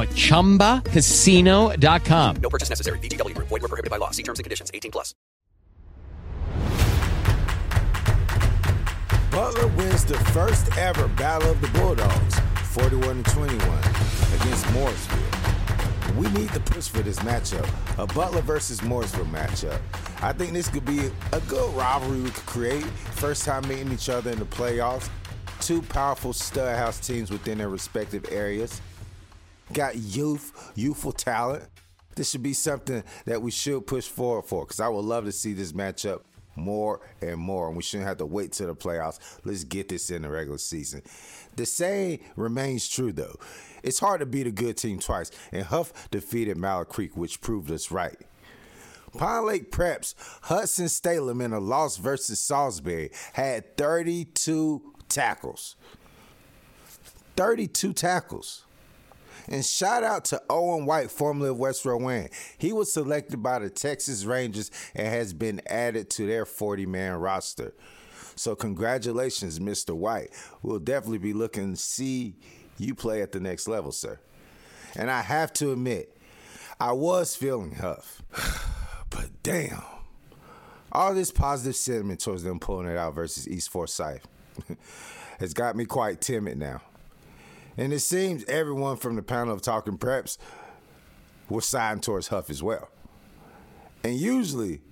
at 0.00 0.08
ChumbaCasino.com. 0.08 2.36
No 2.36 2.48
purchase 2.48 2.70
necessary. 2.70 2.98
VGW 2.98 3.34
Group. 3.34 3.48
Void 3.48 3.60
were 3.60 3.68
prohibited 3.68 3.90
by 3.90 3.98
law. 3.98 4.10
See 4.10 4.22
terms 4.22 4.38
and 4.38 4.44
conditions. 4.44 4.70
18 4.72 4.90
plus. 4.90 5.14
Butler 9.30 9.68
wins 9.68 10.04
the 10.04 10.18
first 10.32 10.76
ever 10.76 11.06
Battle 11.08 11.52
of 11.52 11.60
the 11.60 11.68
Bulldogs, 11.68 12.40
41 12.64 13.22
21, 13.22 13.58
against 13.58 14.64
Mooresville. 14.74 16.16
We 16.16 16.28
need 16.32 16.50
to 16.50 16.60
push 16.60 16.88
for 16.88 17.02
this 17.02 17.20
matchup, 17.20 17.68
a 17.96 18.06
Butler 18.12 18.42
versus 18.42 18.80
Mooresville 18.80 19.30
matchup. 19.30 19.78
I 20.20 20.32
think 20.32 20.52
this 20.52 20.68
could 20.68 20.84
be 20.84 21.10
a 21.32 21.40
good 21.48 21.72
rivalry 21.74 22.22
we 22.22 22.30
could 22.30 22.46
create. 22.46 22.84
First 22.84 23.44
time 23.44 23.66
meeting 23.68 23.92
each 23.92 24.08
other 24.08 24.32
in 24.32 24.38
the 24.38 24.44
playoffs. 24.44 25.08
Two 25.60 25.82
powerful 25.82 26.32
stud 26.32 26.76
house 26.76 26.98
teams 26.98 27.30
within 27.30 27.58
their 27.58 27.68
respective 27.68 28.26
areas. 28.32 28.80
Got 29.72 29.96
youth, 29.96 30.72
youthful 30.74 31.12
talent. 31.12 31.64
This 32.16 32.30
should 32.30 32.42
be 32.42 32.52
something 32.52 33.04
that 33.24 33.40
we 33.40 33.50
should 33.50 33.86
push 33.86 34.06
forward 34.06 34.46
for 34.46 34.64
because 34.64 34.80
I 34.80 34.88
would 34.88 35.04
love 35.04 35.24
to 35.24 35.32
see 35.32 35.52
this 35.52 35.72
matchup 35.72 36.22
more 36.56 37.00
and 37.20 37.38
more. 37.38 37.68
And 37.68 37.76
we 37.76 37.82
shouldn't 37.82 38.08
have 38.08 38.18
to 38.18 38.26
wait 38.26 38.52
till 38.52 38.66
the 38.66 38.74
playoffs. 38.74 39.18
Let's 39.44 39.64
get 39.64 39.88
this 39.88 40.10
in 40.10 40.22
the 40.22 40.28
regular 40.28 40.58
season. 40.58 41.02
The 41.56 41.66
same 41.66 42.20
remains 42.36 42.88
true 42.88 43.12
though. 43.12 43.36
It's 43.82 44.00
hard 44.00 44.20
to 44.20 44.26
beat 44.26 44.46
a 44.46 44.52
good 44.52 44.76
team 44.76 44.98
twice, 44.98 45.30
and 45.52 45.64
Hough 45.64 46.10
defeated 46.10 46.56
Mallard 46.56 46.88
Creek, 46.88 47.16
which 47.16 47.40
proved 47.40 47.70
us 47.70 47.90
right. 47.90 48.18
Pine 49.16 49.46
Lake 49.46 49.70
Preps, 49.72 50.14
Hudson 50.42 50.88
Stalem 50.88 51.40
in 51.40 51.52
a 51.52 51.60
loss 51.60 51.96
versus 51.96 52.38
Salisbury 52.38 53.10
had 53.32 53.76
32 53.76 54.94
tackles. 55.08 55.76
32 57.36 57.92
tackles. 57.92 58.66
And 59.48 59.64
shout 59.64 60.04
out 60.04 60.24
to 60.26 60.42
Owen 60.48 60.86
White, 60.86 61.10
formerly 61.10 61.50
of 61.50 61.58
West 61.58 61.84
Rowan. 61.84 62.28
He 62.58 62.72
was 62.72 62.92
selected 62.92 63.42
by 63.42 63.58
the 63.58 63.70
Texas 63.70 64.24
Rangers 64.24 64.70
and 64.94 65.06
has 65.06 65.32
been 65.32 65.60
added 65.66 66.10
to 66.10 66.26
their 66.26 66.44
40 66.44 66.86
man 66.86 67.14
roster. 67.14 67.74
So, 68.36 68.54
congratulations, 68.54 69.58
Mr. 69.58 69.94
White. 69.94 70.30
We'll 70.62 70.78
definitely 70.78 71.18
be 71.18 71.32
looking 71.32 71.74
to 71.74 71.76
see 71.76 72.36
you 72.78 72.94
play 72.94 73.22
at 73.22 73.32
the 73.32 73.40
next 73.40 73.68
level, 73.68 73.92
sir. 73.92 74.18
And 74.96 75.10
I 75.10 75.20
have 75.20 75.52
to 75.54 75.72
admit, 75.72 76.16
I 76.78 76.92
was 76.92 77.36
feeling 77.36 77.72
Hough. 77.72 78.22
But 79.10 79.28
damn, 79.42 79.82
all 80.92 81.14
this 81.14 81.32
positive 81.32 81.74
sentiment 81.74 82.20
towards 82.20 82.44
them 82.44 82.60
pulling 82.60 82.86
it 82.86 82.96
out 82.96 83.12
versus 83.12 83.48
East 83.48 83.68
Forsyth 83.68 84.24
has 85.40 85.52
got 85.52 85.74
me 85.74 85.84
quite 85.84 86.20
timid 86.20 86.58
now. 86.58 86.80
And 87.80 87.94
it 87.94 88.00
seems 88.00 88.44
everyone 88.44 88.98
from 88.98 89.16
the 89.16 89.22
panel 89.22 89.54
of 89.54 89.62
talking 89.62 89.96
preps 89.96 90.36
was 91.48 91.64
siding 91.64 92.02
towards 92.02 92.28
Hough 92.28 92.50
as 92.50 92.62
well. 92.62 92.90
And 94.04 94.16
usually, 94.16 94.82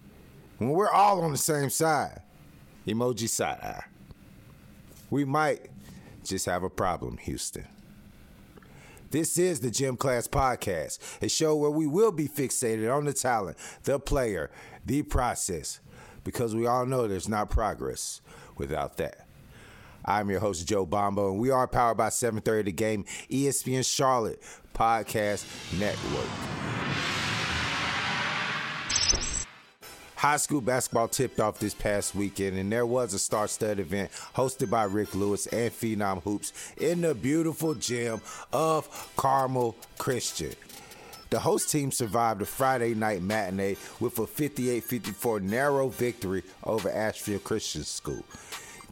when 0.56 0.70
we're 0.70 0.90
all 0.90 1.20
on 1.20 1.30
the 1.30 1.36
same 1.36 1.68
side, 1.68 2.22
emoji 2.86 3.28
side 3.28 3.60
eye, 3.60 3.84
we 5.10 5.26
might 5.26 5.68
just 6.24 6.46
have 6.46 6.62
a 6.62 6.70
problem, 6.70 7.18
Houston. 7.18 7.66
This 9.10 9.36
is 9.36 9.60
the 9.60 9.70
Gym 9.70 9.98
Class 9.98 10.26
Podcast, 10.26 10.98
a 11.20 11.28
show 11.28 11.56
where 11.56 11.70
we 11.70 11.86
will 11.86 12.10
be 12.10 12.26
fixated 12.26 12.90
on 12.90 13.04
the 13.04 13.12
talent, 13.12 13.58
the 13.82 14.00
player, 14.00 14.50
the 14.86 15.02
process, 15.02 15.80
because 16.24 16.54
we 16.54 16.66
all 16.66 16.86
know 16.86 17.06
there's 17.06 17.28
not 17.28 17.50
progress 17.50 18.22
without 18.56 18.96
that. 18.96 19.27
I'm 20.08 20.30
your 20.30 20.40
host, 20.40 20.66
Joe 20.66 20.86
Bombo, 20.86 21.32
and 21.32 21.38
we 21.38 21.50
are 21.50 21.68
powered 21.68 21.98
by 21.98 22.08
730 22.08 22.62
The 22.62 22.72
Game, 22.72 23.04
ESPN 23.30 23.84
Charlotte 23.84 24.42
Podcast 24.74 25.44
Network. 25.78 26.24
High 30.16 30.38
school 30.38 30.62
basketball 30.62 31.08
tipped 31.08 31.40
off 31.40 31.58
this 31.58 31.74
past 31.74 32.14
weekend, 32.14 32.56
and 32.56 32.72
there 32.72 32.86
was 32.86 33.12
a 33.12 33.18
star 33.18 33.48
stud 33.48 33.78
event 33.78 34.10
hosted 34.34 34.70
by 34.70 34.84
Rick 34.84 35.14
Lewis 35.14 35.46
and 35.48 35.70
Phenom 35.70 36.22
Hoops 36.22 36.54
in 36.78 37.02
the 37.02 37.14
beautiful 37.14 37.74
gym 37.74 38.22
of 38.50 39.12
Carmel 39.14 39.76
Christian. 39.98 40.54
The 41.28 41.40
host 41.40 41.70
team 41.70 41.92
survived 41.92 42.40
a 42.40 42.46
Friday 42.46 42.94
night 42.94 43.20
matinee 43.20 43.76
with 44.00 44.18
a 44.18 44.26
58 44.26 44.82
54 44.82 45.40
narrow 45.40 45.88
victory 45.88 46.44
over 46.64 46.90
Asheville 46.90 47.40
Christian 47.40 47.84
School. 47.84 48.24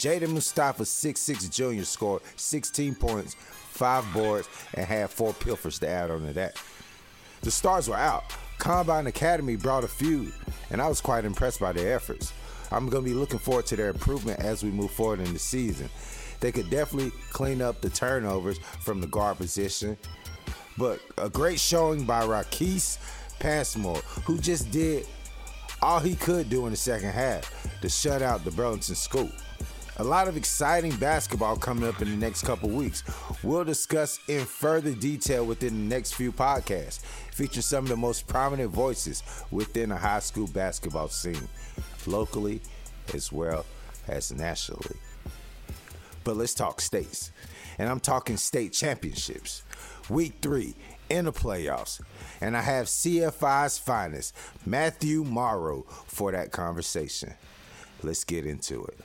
Jaden 0.06 0.30
Mustafa, 0.30 0.84
6'6 0.84 1.50
junior, 1.50 1.84
scored 1.84 2.22
16 2.36 2.94
points, 2.94 3.34
5 3.34 4.12
boards, 4.12 4.48
and 4.74 4.86
had 4.86 5.10
4 5.10 5.32
pilfers 5.32 5.80
to 5.80 5.88
add 5.88 6.12
on 6.12 6.24
to 6.28 6.32
that. 6.34 6.56
The 7.40 7.50
stars 7.50 7.88
were 7.88 7.96
out. 7.96 8.22
Combine 8.58 9.08
Academy 9.08 9.56
brought 9.56 9.82
a 9.82 9.88
few, 9.88 10.30
and 10.70 10.80
I 10.80 10.86
was 10.86 11.00
quite 11.00 11.24
impressed 11.24 11.58
by 11.58 11.72
their 11.72 11.92
efforts. 11.92 12.32
I'm 12.70 12.88
going 12.88 13.02
to 13.02 13.10
be 13.10 13.16
looking 13.16 13.40
forward 13.40 13.66
to 13.66 13.74
their 13.74 13.88
improvement 13.88 14.38
as 14.38 14.62
we 14.62 14.70
move 14.70 14.92
forward 14.92 15.18
in 15.18 15.32
the 15.32 15.40
season. 15.40 15.88
They 16.38 16.52
could 16.52 16.70
definitely 16.70 17.10
clean 17.30 17.60
up 17.60 17.80
the 17.80 17.90
turnovers 17.90 18.58
from 18.84 19.00
the 19.00 19.08
guard 19.08 19.38
position, 19.38 19.96
but 20.78 21.00
a 21.18 21.28
great 21.28 21.58
showing 21.58 22.04
by 22.04 22.22
Rakis 22.22 22.98
Passmore, 23.40 24.02
who 24.24 24.38
just 24.38 24.70
did 24.70 25.04
all 25.82 25.98
he 25.98 26.14
could 26.14 26.48
do 26.48 26.66
in 26.66 26.70
the 26.70 26.76
second 26.76 27.10
half 27.10 27.50
to 27.80 27.88
shut 27.88 28.22
out 28.22 28.44
the 28.44 28.52
Burlington 28.52 28.94
School. 28.94 29.32
A 29.98 30.04
lot 30.04 30.28
of 30.28 30.36
exciting 30.36 30.94
basketball 30.96 31.56
coming 31.56 31.88
up 31.88 32.02
in 32.02 32.10
the 32.10 32.16
next 32.16 32.42
couple 32.42 32.68
weeks. 32.68 33.02
We'll 33.42 33.64
discuss 33.64 34.20
in 34.28 34.44
further 34.44 34.92
detail 34.92 35.46
within 35.46 35.88
the 35.88 35.94
next 35.94 36.12
few 36.12 36.32
podcasts, 36.32 37.00
featuring 37.32 37.62
some 37.62 37.84
of 37.84 37.88
the 37.88 37.96
most 37.96 38.26
prominent 38.26 38.70
voices 38.70 39.22
within 39.50 39.88
the 39.88 39.96
high 39.96 40.18
school 40.18 40.48
basketball 40.48 41.08
scene, 41.08 41.48
locally 42.06 42.60
as 43.14 43.32
well 43.32 43.64
as 44.06 44.34
nationally. 44.34 44.96
But 46.24 46.36
let's 46.36 46.52
talk 46.52 46.82
states. 46.82 47.32
And 47.78 47.88
I'm 47.88 48.00
talking 48.00 48.36
state 48.36 48.74
championships. 48.74 49.62
Week 50.10 50.34
three 50.42 50.74
in 51.08 51.24
the 51.24 51.32
playoffs. 51.32 52.02
And 52.42 52.54
I 52.54 52.60
have 52.60 52.84
CFI's 52.84 53.78
finest, 53.78 54.36
Matthew 54.66 55.24
Morrow, 55.24 55.86
for 56.06 56.32
that 56.32 56.52
conversation. 56.52 57.32
Let's 58.02 58.24
get 58.24 58.44
into 58.44 58.84
it. 58.84 58.98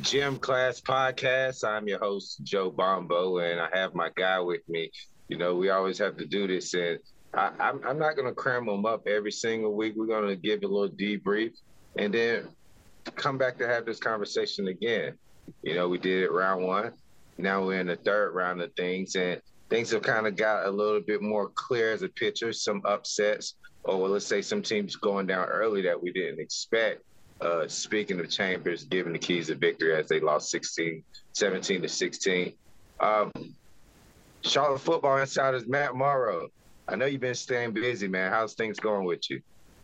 Gym 0.00 0.38
Class 0.38 0.80
Podcast. 0.80 1.68
I'm 1.68 1.86
your 1.86 1.98
host, 1.98 2.42
Joe 2.42 2.70
Bombo, 2.70 3.38
and 3.38 3.60
I 3.60 3.68
have 3.74 3.94
my 3.94 4.08
guy 4.16 4.40
with 4.40 4.66
me. 4.66 4.90
You 5.28 5.36
know, 5.36 5.54
we 5.54 5.68
always 5.68 5.98
have 5.98 6.16
to 6.16 6.26
do 6.26 6.46
this, 6.46 6.72
and 6.72 6.98
I, 7.34 7.50
I'm, 7.60 7.80
I'm 7.86 7.98
not 7.98 8.16
going 8.16 8.26
to 8.26 8.34
cram 8.34 8.66
them 8.66 8.86
up 8.86 9.06
every 9.06 9.30
single 9.30 9.74
week. 9.74 9.92
We're 9.94 10.06
going 10.06 10.28
to 10.28 10.36
give 10.36 10.62
a 10.64 10.66
little 10.66 10.88
debrief 10.88 11.52
and 11.96 12.12
then 12.12 12.48
come 13.16 13.36
back 13.36 13.58
to 13.58 13.68
have 13.68 13.84
this 13.84 13.98
conversation 13.98 14.68
again. 14.68 15.18
You 15.62 15.74
know, 15.74 15.88
we 15.88 15.98
did 15.98 16.22
it 16.22 16.32
round 16.32 16.64
one. 16.64 16.92
Now 17.36 17.64
we're 17.64 17.80
in 17.80 17.88
the 17.88 17.96
third 17.96 18.32
round 18.32 18.62
of 18.62 18.72
things, 18.74 19.14
and 19.14 19.42
things 19.68 19.90
have 19.90 20.02
kind 20.02 20.26
of 20.26 20.36
got 20.36 20.66
a 20.66 20.70
little 20.70 21.02
bit 21.02 21.20
more 21.20 21.50
clear 21.50 21.92
as 21.92 22.02
a 22.02 22.08
picture. 22.08 22.52
Some 22.54 22.80
upsets, 22.86 23.56
or 23.84 24.08
let's 24.08 24.26
say 24.26 24.40
some 24.40 24.62
teams 24.62 24.96
going 24.96 25.26
down 25.26 25.48
early 25.48 25.82
that 25.82 26.02
we 26.02 26.12
didn't 26.12 26.40
expect. 26.40 27.02
Uh, 27.42 27.66
speaking 27.66 28.20
of 28.20 28.30
Chambers 28.30 28.84
giving 28.84 29.12
the 29.12 29.18
keys 29.18 29.48
to 29.48 29.56
victory 29.56 29.96
as 29.96 30.06
they 30.06 30.20
lost 30.20 30.48
16, 30.50 31.02
17 31.32 31.82
to 31.82 31.88
16. 31.88 32.52
Um, 33.00 33.32
Charlotte 34.42 34.80
football 34.80 35.18
insiders 35.18 35.66
Matt 35.66 35.96
Morrow. 35.96 36.48
I 36.86 36.94
know 36.94 37.06
you've 37.06 37.20
been 37.20 37.34
staying 37.34 37.72
busy, 37.72 38.06
man. 38.06 38.30
How's 38.30 38.54
things 38.54 38.78
going 38.78 39.04
with 39.04 39.28
you? 39.28 39.42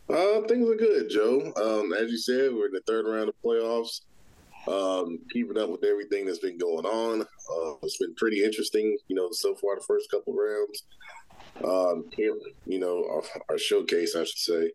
Uh, 0.09 0.41
things 0.47 0.69
are 0.69 0.75
good, 0.75 1.09
Joe. 1.09 1.51
Um, 1.57 1.91
as 1.93 2.09
you 2.09 2.17
said, 2.17 2.53
we're 2.53 2.67
in 2.67 2.73
the 2.73 2.81
third 2.87 3.05
round 3.05 3.27
of 3.27 3.35
playoffs. 3.43 4.01
Um, 4.67 5.19
keeping 5.31 5.57
up 5.57 5.69
with 5.69 5.83
everything 5.83 6.25
that's 6.25 6.39
been 6.39 6.57
going 6.57 6.85
on. 6.85 7.21
Uh, 7.21 7.73
it's 7.83 7.97
been 7.97 8.15
pretty 8.15 8.43
interesting, 8.43 8.97
you 9.07 9.15
know, 9.15 9.29
so 9.31 9.55
far 9.55 9.75
the 9.75 9.81
first 9.81 10.09
couple 10.11 10.33
rounds. 10.33 10.83
Um, 11.63 12.05
you 12.65 12.79
know, 12.79 13.05
our, 13.09 13.23
our, 13.49 13.57
showcase, 13.57 14.15
I 14.15 14.23
should 14.23 14.37
say, 14.37 14.71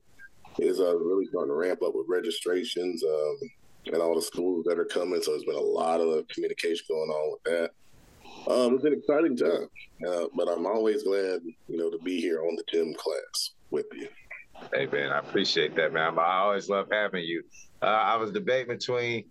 is 0.58 0.80
uh, 0.80 0.96
really 0.98 1.26
starting 1.26 1.50
to 1.50 1.54
ramp 1.54 1.82
up 1.82 1.94
with 1.94 2.06
registrations 2.08 3.02
um, 3.02 3.36
and 3.86 3.96
all 3.96 4.14
the 4.14 4.22
schools 4.22 4.64
that 4.68 4.78
are 4.78 4.84
coming. 4.84 5.20
So 5.22 5.32
there's 5.32 5.44
been 5.44 5.54
a 5.56 5.60
lot 5.60 6.00
of 6.00 6.26
communication 6.28 6.84
going 6.88 7.10
on 7.10 7.32
with 7.32 7.42
that. 7.44 7.70
Um, 8.50 8.74
it's 8.74 8.84
an 8.84 8.92
exciting 8.92 9.36
time, 9.36 9.68
uh, 10.06 10.26
but 10.34 10.48
I'm 10.48 10.66
always 10.66 11.02
glad, 11.02 11.40
you 11.68 11.76
know, 11.76 11.90
to 11.90 11.98
be 11.98 12.20
here 12.20 12.42
on 12.42 12.56
the 12.56 12.64
gym 12.70 12.94
class 12.94 13.50
with 13.70 13.86
you. 13.94 14.08
Hey 14.72 14.86
man, 14.86 15.12
I 15.12 15.18
appreciate 15.18 15.74
that, 15.76 15.92
man. 15.92 16.18
I 16.18 16.38
always 16.38 16.68
love 16.68 16.88
having 16.90 17.24
you. 17.24 17.42
Uh, 17.82 17.86
I 17.86 18.16
was 18.16 18.30
debating 18.30 18.68
between 18.76 19.24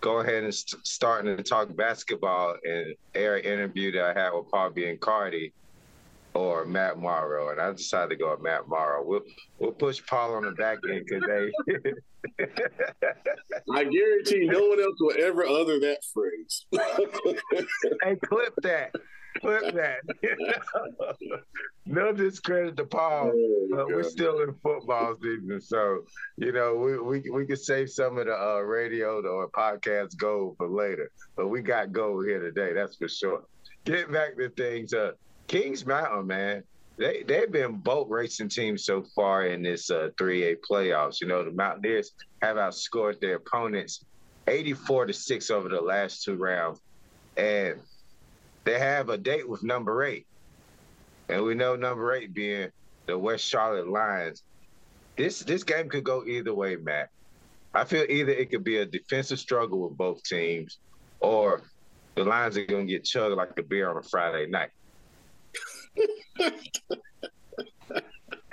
go 0.00 0.20
ahead 0.20 0.44
and 0.44 0.54
st- 0.54 0.86
starting 0.86 1.36
to 1.36 1.42
talk 1.42 1.74
basketball 1.74 2.56
and 2.64 2.94
air 3.14 3.38
interview 3.38 3.90
that 3.92 4.16
I 4.16 4.20
had 4.20 4.30
with 4.30 4.50
Paul 4.50 4.70
Biancardi 4.70 5.52
or 6.36 6.66
Matt 6.66 6.98
Morrow, 6.98 7.48
and 7.50 7.60
I 7.60 7.72
decided 7.72 8.10
to 8.10 8.16
go 8.16 8.30
with 8.30 8.42
Matt 8.42 8.68
Morrow. 8.68 9.02
We'll 9.02 9.22
we'll 9.58 9.72
push 9.72 10.04
Paul 10.06 10.34
on 10.34 10.44
the 10.44 10.52
back 10.52 10.78
end 10.88 11.06
because 11.08 11.22
they. 11.26 11.94
I 13.72 13.84
guarantee 13.84 14.46
no 14.46 14.60
one 14.68 14.80
else 14.80 14.96
will 15.00 15.14
ever 15.18 15.46
utter 15.46 15.80
that 15.80 16.00
phrase. 16.12 16.66
hey, 18.02 18.16
clip 18.16 18.54
that. 18.62 18.92
Clip 19.40 19.74
that. 19.74 20.00
no 21.86 22.12
discredit 22.12 22.76
to 22.76 22.84
Paul, 22.84 23.32
oh, 23.34 23.68
but 23.70 23.86
we're 23.88 24.02
still 24.02 24.42
in 24.42 24.54
football 24.62 25.14
season, 25.14 25.60
so 25.60 26.00
you 26.36 26.52
know 26.52 26.74
we 26.74 26.98
we 26.98 27.30
we 27.30 27.46
could 27.46 27.60
save 27.60 27.90
some 27.90 28.18
of 28.18 28.26
the 28.26 28.34
uh, 28.34 28.60
radio 28.60 29.22
or 29.22 29.48
podcast 29.48 30.16
gold 30.18 30.56
for 30.58 30.68
later. 30.68 31.10
But 31.34 31.48
we 31.48 31.62
got 31.62 31.92
gold 31.92 32.26
here 32.26 32.40
today, 32.40 32.72
that's 32.74 32.96
for 32.96 33.08
sure. 33.08 33.42
Get 33.84 34.12
back 34.12 34.36
to 34.36 34.48
things. 34.50 34.92
Uh, 34.92 35.12
Kings 35.46 35.86
Mountain, 35.86 36.26
man, 36.26 36.62
they 36.96 37.22
they've 37.22 37.50
been 37.50 37.76
boat 37.76 38.08
racing 38.08 38.48
teams 38.48 38.84
so 38.84 39.02
far 39.14 39.46
in 39.46 39.62
this 39.62 39.90
uh, 39.90 40.08
3A 40.18 40.56
playoffs. 40.68 41.20
You 41.20 41.26
know, 41.26 41.44
the 41.44 41.50
Mountaineers 41.50 42.12
have 42.42 42.56
outscored 42.56 43.20
their 43.20 43.36
opponents 43.36 44.04
84 44.46 45.06
to 45.06 45.12
six 45.12 45.50
over 45.50 45.68
the 45.68 45.80
last 45.80 46.22
two 46.22 46.36
rounds, 46.36 46.80
and 47.36 47.80
they 48.64 48.78
have 48.78 49.08
a 49.08 49.18
date 49.18 49.48
with 49.48 49.62
number 49.62 50.04
eight, 50.04 50.26
and 51.28 51.42
we 51.44 51.54
know 51.54 51.76
number 51.76 52.12
eight 52.14 52.32
being 52.32 52.70
the 53.06 53.18
West 53.18 53.44
Charlotte 53.44 53.88
Lions. 53.88 54.42
This 55.16 55.40
this 55.40 55.64
game 55.64 55.88
could 55.88 56.04
go 56.04 56.24
either 56.24 56.54
way, 56.54 56.76
Matt. 56.76 57.10
I 57.74 57.84
feel 57.84 58.06
either 58.08 58.32
it 58.32 58.50
could 58.50 58.64
be 58.64 58.78
a 58.78 58.86
defensive 58.86 59.38
struggle 59.38 59.80
with 59.80 59.98
both 59.98 60.22
teams, 60.22 60.78
or 61.20 61.62
the 62.14 62.24
Lions 62.24 62.56
are 62.56 62.64
going 62.64 62.86
to 62.86 62.92
get 62.92 63.04
chugged 63.04 63.36
like 63.36 63.58
a 63.58 63.62
beer 63.62 63.90
on 63.90 63.98
a 63.98 64.02
Friday 64.02 64.46
night. 64.46 64.70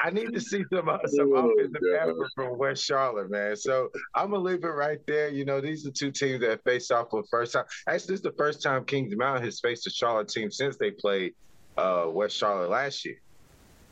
I 0.03 0.09
need 0.09 0.33
to 0.33 0.41
see 0.41 0.65
some 0.71 0.89
uh, 0.89 0.97
some 1.07 1.31
oh, 1.33 1.49
offensive 1.49 1.81
effort 1.97 2.29
from 2.35 2.57
West 2.57 2.83
Charlotte, 2.83 3.31
man. 3.31 3.55
So 3.55 3.89
I'm 4.13 4.31
gonna 4.31 4.43
leave 4.43 4.65
it 4.65 4.67
right 4.67 4.99
there. 5.07 5.29
You 5.29 5.45
know, 5.45 5.61
these 5.61 5.87
are 5.87 5.91
two 5.91 6.11
teams 6.11 6.41
that 6.41 6.61
faced 6.65 6.91
off 6.91 7.09
for 7.09 7.21
the 7.21 7.27
first 7.29 7.53
time. 7.53 7.63
Actually, 7.87 8.07
this 8.07 8.19
is 8.19 8.21
the 8.21 8.33
first 8.37 8.61
time 8.61 8.83
Kings 8.83 9.15
Mountain 9.15 9.45
has 9.45 9.61
faced 9.61 9.87
a 9.87 9.89
Charlotte 9.89 10.27
team 10.27 10.51
since 10.51 10.75
they 10.75 10.91
played 10.91 11.33
uh, 11.77 12.07
West 12.09 12.35
Charlotte 12.35 12.69
last 12.69 13.05
year. 13.05 13.15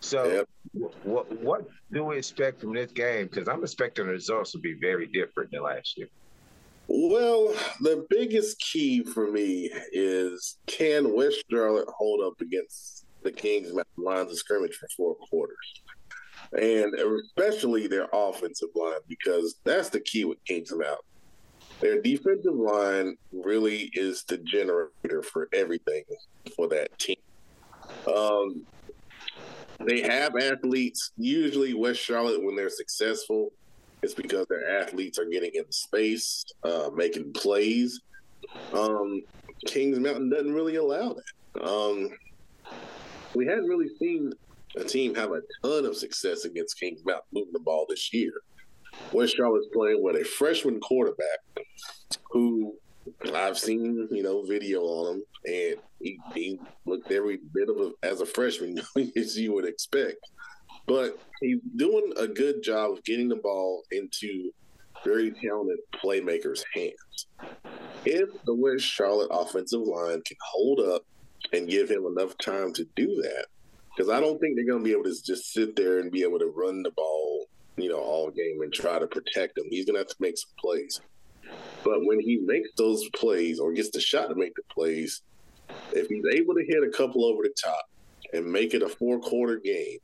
So, 0.02 0.46
yep. 0.74 0.92
what 1.04 1.32
what 1.42 1.70
do 1.94 2.04
we 2.04 2.18
expect 2.18 2.60
from 2.60 2.74
this 2.74 2.92
game? 2.92 3.28
Because 3.28 3.48
I'm 3.48 3.64
expecting 3.64 4.08
the 4.08 4.12
results 4.12 4.52
to 4.52 4.58
be 4.58 4.74
very 4.82 5.08
different 5.08 5.52
than 5.52 5.64
last 5.64 5.98
year. 5.98 6.08
Well, 6.90 7.54
the 7.80 8.06
biggest 8.10 8.60
key 8.60 9.04
for 9.04 9.32
me 9.32 9.72
is 9.94 10.58
can 10.66 11.16
West 11.16 11.42
Charlotte 11.50 11.88
hold 11.88 12.22
up 12.22 12.42
against 12.42 13.01
the 13.24 13.32
Kings 13.32 13.72
lines 13.98 14.32
of 14.32 14.38
scrimmage 14.38 14.76
for 14.76 14.88
four 14.96 15.16
quarters. 15.16 15.82
And 16.54 16.94
especially 16.96 17.88
their 17.88 18.08
offensive 18.12 18.70
line, 18.76 19.00
because 19.08 19.56
that's 19.64 19.90
the 19.90 20.00
key 20.02 20.26
with 20.26 20.44
Kings 20.46 20.72
Mountain. 20.72 20.98
Their 21.80 22.02
defensive 22.02 22.56
line 22.56 23.16
really 23.32 23.90
is 23.94 24.24
the 24.24 24.38
generator 24.38 25.24
for 25.24 25.50
everything 25.54 26.04
for 26.56 26.68
that 26.68 26.98
team. 27.00 27.16
Um, 28.14 28.66
they 29.80 30.02
have 30.02 30.36
athletes. 30.36 31.12
Usually, 31.18 31.74
West 31.74 32.00
Charlotte, 32.00 32.44
when 32.44 32.56
they're 32.56 32.70
successful, 32.70 33.52
it's 34.04 34.14
because 34.14 34.46
their 34.48 34.80
athletes 34.80 35.18
are 35.18 35.26
getting 35.26 35.52
in 35.54 35.72
space, 35.72 36.46
uh, 36.64 36.90
making 36.94 37.34
plays. 37.34 38.02
Um, 38.74 39.24
Kings 39.66 40.00
Mountain 40.00 40.30
doesn't 40.30 40.54
really 40.54 40.76
allow 40.76 41.16
that. 41.16 41.64
Um, 41.64 42.10
we 43.34 43.46
hadn't 43.46 43.68
really 43.68 43.90
seen 44.00 44.34
a 44.76 44.84
team 44.84 45.16
have 45.16 45.32
a 45.32 45.42
ton 45.64 45.86
of 45.86 45.96
success 45.96 46.46
against 46.46 46.80
Kings 46.80 47.02
Mountain 47.06 47.28
moving 47.34 47.54
the 47.54 47.60
ball 47.60 47.86
this 47.90 48.14
year. 48.14 48.34
West 49.12 49.36
Charlotte's 49.36 49.68
playing 49.74 50.02
with 50.02 50.16
a 50.16 50.24
freshman 50.24 50.80
quarterback 50.80 51.40
who 52.30 52.76
I've 53.34 53.58
seen, 53.58 54.08
you 54.12 54.24
know, 54.24 54.44
video 54.44 54.82
on 54.82 55.16
him, 55.16 55.24
and 55.46 55.76
he, 56.00 56.20
he 56.34 56.60
looked 56.86 57.12
every 57.12 57.40
bit 57.54 57.70
of 57.70 57.78
a, 57.78 57.92
as 58.04 58.22
a 58.22 58.26
freshman 58.26 58.80
as 59.16 59.38
you 59.38 59.54
would 59.54 59.66
expect. 59.66 60.18
But 60.88 61.20
he's 61.42 61.60
doing 61.76 62.14
a 62.18 62.28
good 62.28 62.64
job 62.64 62.92
of 62.92 63.04
getting 63.04 63.30
the 63.30 63.38
ball 63.38 63.84
into 63.92 64.52
very 65.04 65.32
talented 65.32 65.80
playmakers' 65.96 66.64
hands. 66.74 67.28
If 68.06 68.30
the 68.46 68.56
West 68.56 68.86
Charlotte 68.86 69.30
offensive 69.32 69.82
line 69.82 70.22
can 70.24 70.38
hold 70.52 70.80
up 70.80 71.04
and 71.54 71.70
give 71.70 71.90
him 71.90 72.06
enough 72.06 72.38
time 72.38 72.74
to 72.74 72.86
do 72.96 73.22
that. 73.22 73.46
Because 73.96 74.10
I 74.10 74.20
don't 74.20 74.40
think 74.40 74.56
they're 74.56 74.66
going 74.66 74.80
to 74.80 74.86
be 74.86 74.94
able 74.94 75.04
to 75.04 75.24
just 75.24 75.54
sit 75.54 75.76
there 75.76 76.00
and 76.00 76.12
be 76.12 76.24
able 76.24 76.40
to 76.40 76.54
run 76.56 76.82
the 76.82 76.92
ball, 76.92 77.48
you 77.76 77.90
know, 77.90 78.00
all 78.00 78.32
game 78.32 78.62
and 78.62 78.72
try 78.72 79.00
to 79.00 79.08
protect 79.08 79.58
him. 79.58 79.66
He's 79.70 79.86
going 79.86 79.96
to 79.96 80.00
have 80.00 80.08
to 80.08 80.16
make 80.20 80.38
some 80.38 80.52
plays. 80.58 81.02
But 81.84 82.06
when 82.06 82.20
he 82.20 82.38
makes 82.38 82.70
those 82.78 83.08
plays 83.10 83.60
or 83.60 83.74
gets 83.74 83.92
the 83.92 84.00
shot 84.00 84.30
to 84.30 84.36
make 84.36 84.56
the 84.56 84.64
plays, 84.74 85.22
if 85.92 86.08
he's 86.08 86.24
able 86.34 86.54
to 86.54 86.66
hit 86.66 86.84
a 86.84 86.96
couple 86.96 87.26
over 87.26 87.44
the 87.44 87.54
top 87.62 87.90
and 88.34 88.46
make 88.46 88.74
it 88.74 88.82
a 88.82 88.90
four 88.90 89.20
quarter 89.20 89.58
game, 89.58 89.98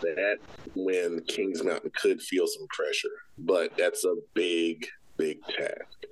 that 0.00 0.38
when 0.74 1.20
Kings 1.24 1.62
Mountain 1.62 1.90
could 2.00 2.22
feel 2.22 2.46
some 2.46 2.66
pressure. 2.68 3.08
But 3.38 3.76
that's 3.76 4.04
a 4.04 4.14
big, 4.34 4.86
big 5.16 5.42
task. 5.44 6.06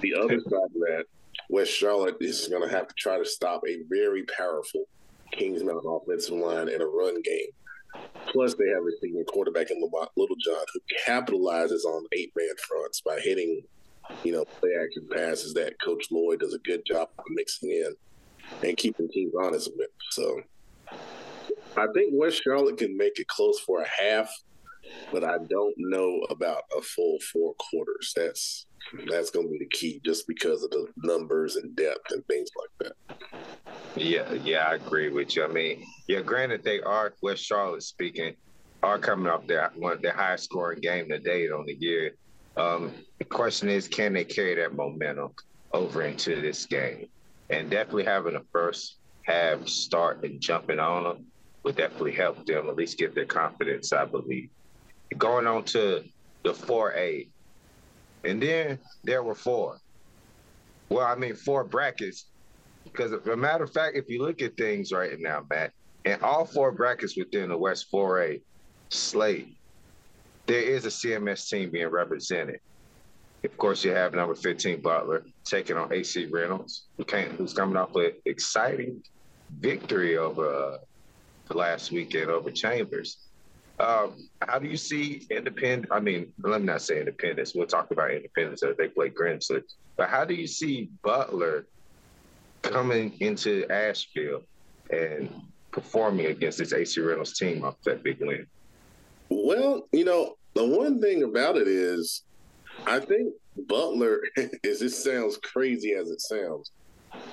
The 0.00 0.14
other 0.14 0.40
side 0.40 0.52
of 0.52 0.72
that 0.72 1.04
West 1.54 1.70
Charlotte 1.70 2.16
is 2.18 2.48
going 2.48 2.68
to 2.68 2.74
have 2.74 2.88
to 2.88 2.94
try 2.98 3.16
to 3.16 3.24
stop 3.24 3.62
a 3.68 3.78
very 3.88 4.24
powerful 4.36 4.86
Kings 5.30 5.62
Mountain 5.62 5.88
offensive 5.88 6.34
line 6.34 6.68
in 6.68 6.82
a 6.82 6.84
run 6.84 7.22
game. 7.22 7.46
Plus, 8.26 8.54
they 8.54 8.66
have 8.70 8.82
a 8.82 9.00
senior 9.00 9.22
quarterback 9.22 9.70
in 9.70 9.80
Little 9.80 10.34
John 10.44 10.64
who 10.72 10.80
capitalizes 11.06 11.84
on 11.84 12.06
eight 12.10 12.32
man 12.36 12.56
fronts 12.66 13.02
by 13.02 13.20
hitting, 13.20 13.62
you 14.24 14.32
know, 14.32 14.44
play 14.44 14.70
action 14.82 15.06
passes 15.14 15.54
that 15.54 15.80
Coach 15.80 16.06
Lloyd 16.10 16.40
does 16.40 16.54
a 16.54 16.58
good 16.58 16.82
job 16.84 17.08
of 17.16 17.24
mixing 17.28 17.70
in 17.70 17.94
and 18.64 18.76
keeping 18.76 19.08
teams 19.08 19.32
honest 19.40 19.70
with. 19.76 19.90
So, 20.10 20.40
I 21.76 21.86
think 21.94 22.14
West 22.14 22.42
Charlotte 22.42 22.78
can 22.78 22.96
make 22.96 23.20
it 23.20 23.28
close 23.28 23.60
for 23.60 23.80
a 23.80 23.86
half, 24.02 24.28
but 25.12 25.24
I 25.24 25.38
don't 25.48 25.74
know 25.78 26.20
about 26.30 26.62
a 26.76 26.82
full 26.82 27.18
four 27.32 27.54
quarters. 27.54 28.12
That's 28.16 28.66
that's 29.08 29.30
going 29.30 29.46
to 29.46 29.52
be 29.52 29.58
the 29.58 29.68
key 29.70 30.00
just 30.04 30.26
because 30.28 30.62
of 30.62 30.70
the 30.70 30.86
numbers 30.98 31.56
and 31.56 31.74
depth 31.74 32.10
and 32.10 32.24
things 32.26 32.50
like 32.58 32.92
that. 33.08 33.16
Yeah, 33.96 34.32
yeah, 34.34 34.66
I 34.68 34.74
agree 34.74 35.08
with 35.08 35.36
you. 35.36 35.44
I 35.44 35.48
mean, 35.48 35.84
yeah, 36.08 36.20
granted 36.20 36.62
they 36.64 36.80
are 36.80 37.14
West 37.22 37.44
Charlotte 37.44 37.82
speaking, 37.82 38.34
are 38.82 38.98
coming 38.98 39.26
off 39.26 39.46
their 39.46 39.70
one 39.76 40.00
their 40.02 40.12
highest 40.12 40.44
scoring 40.44 40.80
game 40.80 41.08
to 41.08 41.18
date 41.18 41.50
on 41.50 41.66
the 41.66 41.76
year. 41.78 42.14
Um, 42.56 42.92
the 43.18 43.24
question 43.24 43.68
is, 43.68 43.88
can 43.88 44.12
they 44.12 44.24
carry 44.24 44.54
that 44.56 44.74
momentum 44.74 45.30
over 45.72 46.02
into 46.02 46.40
this 46.40 46.66
game? 46.66 47.08
And 47.50 47.70
definitely 47.70 48.04
having 48.04 48.36
a 48.36 48.42
first 48.52 48.98
half 49.22 49.66
start 49.68 50.22
and 50.24 50.40
jumping 50.40 50.78
on 50.78 51.04
them 51.04 51.26
would 51.62 51.76
definitely 51.76 52.12
help 52.12 52.44
them 52.46 52.68
at 52.68 52.76
least 52.76 52.98
get 52.98 53.14
their 53.14 53.24
confidence, 53.24 53.92
I 53.92 54.04
believe. 54.04 54.50
Going 55.18 55.46
on 55.46 55.64
to 55.64 56.04
the 56.42 56.52
4A, 56.52 57.28
and 58.24 58.42
then 58.42 58.78
there 59.02 59.22
were 59.22 59.34
four. 59.34 59.78
Well, 60.88 61.06
I 61.06 61.14
mean, 61.14 61.34
four 61.34 61.64
brackets. 61.64 62.26
Because, 62.84 63.12
a 63.12 63.36
matter 63.36 63.64
of 63.64 63.72
fact, 63.72 63.96
if 63.96 64.08
you 64.08 64.22
look 64.22 64.42
at 64.42 64.56
things 64.56 64.92
right 64.92 65.18
now, 65.18 65.44
Matt, 65.48 65.72
in 66.04 66.20
all 66.20 66.44
four 66.44 66.70
brackets 66.70 67.16
within 67.16 67.48
the 67.48 67.56
West 67.56 67.90
4A 67.92 68.42
slate, 68.90 69.56
there 70.46 70.60
is 70.60 70.84
a 70.84 70.88
CMS 70.88 71.48
team 71.48 71.70
being 71.70 71.88
represented. 71.88 72.60
Of 73.42 73.56
course, 73.56 73.84
you 73.84 73.92
have 73.92 74.14
number 74.14 74.34
15 74.34 74.80
Butler 74.80 75.24
taking 75.44 75.76
on 75.76 75.92
AC 75.92 76.26
Reynolds, 76.26 76.84
who 76.96 77.04
came, 77.04 77.30
who's 77.30 77.52
coming 77.52 77.76
off 77.76 77.94
an 77.96 78.12
exciting 78.24 79.02
victory 79.60 80.16
over 80.16 80.78
uh, 81.50 81.54
last 81.54 81.90
weekend 81.90 82.30
over 82.30 82.50
Chambers. 82.50 83.23
Um, 83.80 84.28
how 84.46 84.58
do 84.58 84.68
you 84.68 84.76
see 84.76 85.26
independent? 85.30 85.90
I 85.90 86.00
mean, 86.00 86.32
let 86.40 86.60
me 86.60 86.66
not 86.66 86.82
say 86.82 87.00
independence. 87.00 87.54
We'll 87.54 87.66
talk 87.66 87.90
about 87.90 88.12
independence 88.12 88.62
as 88.62 88.76
they 88.76 88.88
play 88.88 89.10
Grimsley. 89.10 89.62
But 89.96 90.08
how 90.08 90.24
do 90.24 90.34
you 90.34 90.46
see 90.46 90.90
Butler 91.02 91.66
coming 92.62 93.16
into 93.20 93.66
Asheville 93.70 94.42
and 94.90 95.28
performing 95.72 96.26
against 96.26 96.58
this 96.58 96.72
AC 96.72 97.00
Reynolds 97.00 97.36
team 97.36 97.64
off 97.64 97.76
that 97.84 98.04
big 98.04 98.20
win? 98.20 98.46
Well, 99.28 99.88
you 99.92 100.04
know, 100.04 100.36
the 100.54 100.64
one 100.64 101.00
thing 101.00 101.24
about 101.24 101.56
it 101.56 101.66
is, 101.66 102.22
I 102.86 103.00
think 103.00 103.34
Butler 103.68 104.20
is. 104.62 104.80
This 104.80 105.02
sounds 105.02 105.36
crazy 105.38 105.94
as 105.94 106.10
it 106.10 106.20
sounds. 106.20 106.70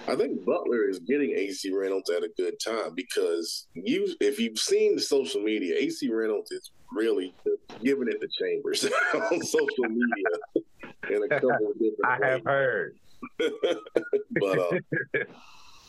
I 0.08 0.16
think 0.16 0.44
Butler 0.46 0.90
is 0.90 1.00
getting 1.00 1.32
AC 1.32 1.72
Reynolds 1.72 2.10
at 2.10 2.24
a 2.24 2.30
good 2.36 2.56
time 2.60 2.94
because 2.96 3.68
you, 3.74 4.14
if 4.20 4.40
you've 4.40 4.60
seen 4.60 4.96
the 4.96 5.02
social 5.02 5.42
media, 5.42 5.76
AC 5.78 6.12
Reynolds 6.12 6.52
is 6.52 6.72
really 6.92 7.34
giving 7.84 8.08
it 8.08 8.20
the 8.20 8.28
chambers 8.40 8.84
on 9.14 9.42
social 9.42 9.86
media 9.90 11.16
in 11.16 11.24
a 11.24 11.28
couple 11.40 11.72
of 11.72 11.74
different. 11.74 12.06
I 12.06 12.20
ways. 12.20 12.30
have 12.32 12.44
heard. 12.46 12.96
but 13.38 14.60
uh, 14.60 14.72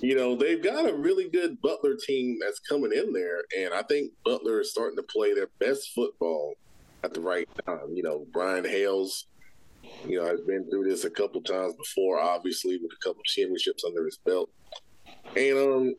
you 0.01 0.15
know 0.15 0.37
they've 0.37 0.63
got 0.63 0.89
a 0.89 0.95
really 0.95 1.31
good 1.31 1.61
Butler 1.63 1.97
team 1.97 2.39
that's 2.41 2.59
coming 2.61 2.93
in 2.93 3.13
there, 3.13 3.43
and 3.59 3.73
I 3.73 3.83
think 3.83 4.13
Butler 4.25 4.61
is 4.61 4.71
starting 4.71 4.97
to 4.97 5.03
play 5.03 5.33
their 5.35 5.49
best 5.59 5.93
football 5.95 6.55
at 7.03 7.15
the 7.15 7.21
right 7.21 7.49
time. 7.67 7.95
You 7.95 8.03
know, 8.03 8.27
Brian 8.33 8.65
Hales, 8.65 9.27
you 10.07 10.19
know, 10.19 10.27
has 10.27 10.41
been 10.43 10.69
through 10.71 10.85
this 10.89 11.05
a 11.05 11.11
couple 11.11 11.41
times 11.43 11.75
before, 11.75 12.21
obviously 12.21 12.77
with 12.79 12.91
a 12.93 13.05
couple 13.05 13.23
championships 13.25 13.85
under 13.85 14.05
his 14.05 14.19
belt, 14.25 14.51
and 15.37 15.59
um. 15.59 15.95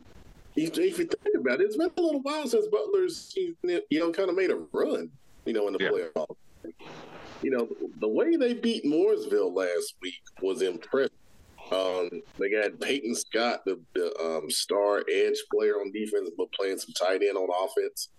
If 0.55 0.77
if 0.77 0.99
you 0.99 1.05
think 1.05 1.35
about 1.39 1.61
it, 1.61 1.63
it's 1.63 1.77
been 1.77 1.89
a 1.97 1.99
little 1.99 2.21
while 2.21 2.47
since 2.47 2.67
Butler's, 2.67 3.33
you 3.35 3.79
know, 3.91 4.11
kind 4.11 4.29
of 4.29 4.35
made 4.35 4.51
a 4.51 4.59
run, 4.71 5.09
you 5.47 5.53
know, 5.53 5.65
in 5.65 5.73
the 5.73 5.79
Yeah. 5.81 5.89
playoffs. 6.15 6.35
You 7.41 7.49
know, 7.49 7.67
the 7.99 8.07
way 8.07 8.35
they 8.35 8.53
beat 8.53 8.85
Mooresville 8.85 9.51
last 9.51 9.95
week 10.03 10.21
was 10.43 10.61
impressive. 10.61 11.09
Um, 11.71 12.07
they 12.37 12.51
got 12.51 12.79
Peyton 12.79 13.15
Scott, 13.15 13.61
the, 13.65 13.81
the 13.95 14.15
um, 14.19 14.47
star 14.51 15.03
edge 15.11 15.37
player 15.51 15.73
on 15.77 15.91
defense, 15.91 16.29
but 16.37 16.51
playing 16.51 16.77
some 16.77 16.93
tight 16.93 17.23
end 17.23 17.35
on 17.35 17.49
offense, 17.49 18.09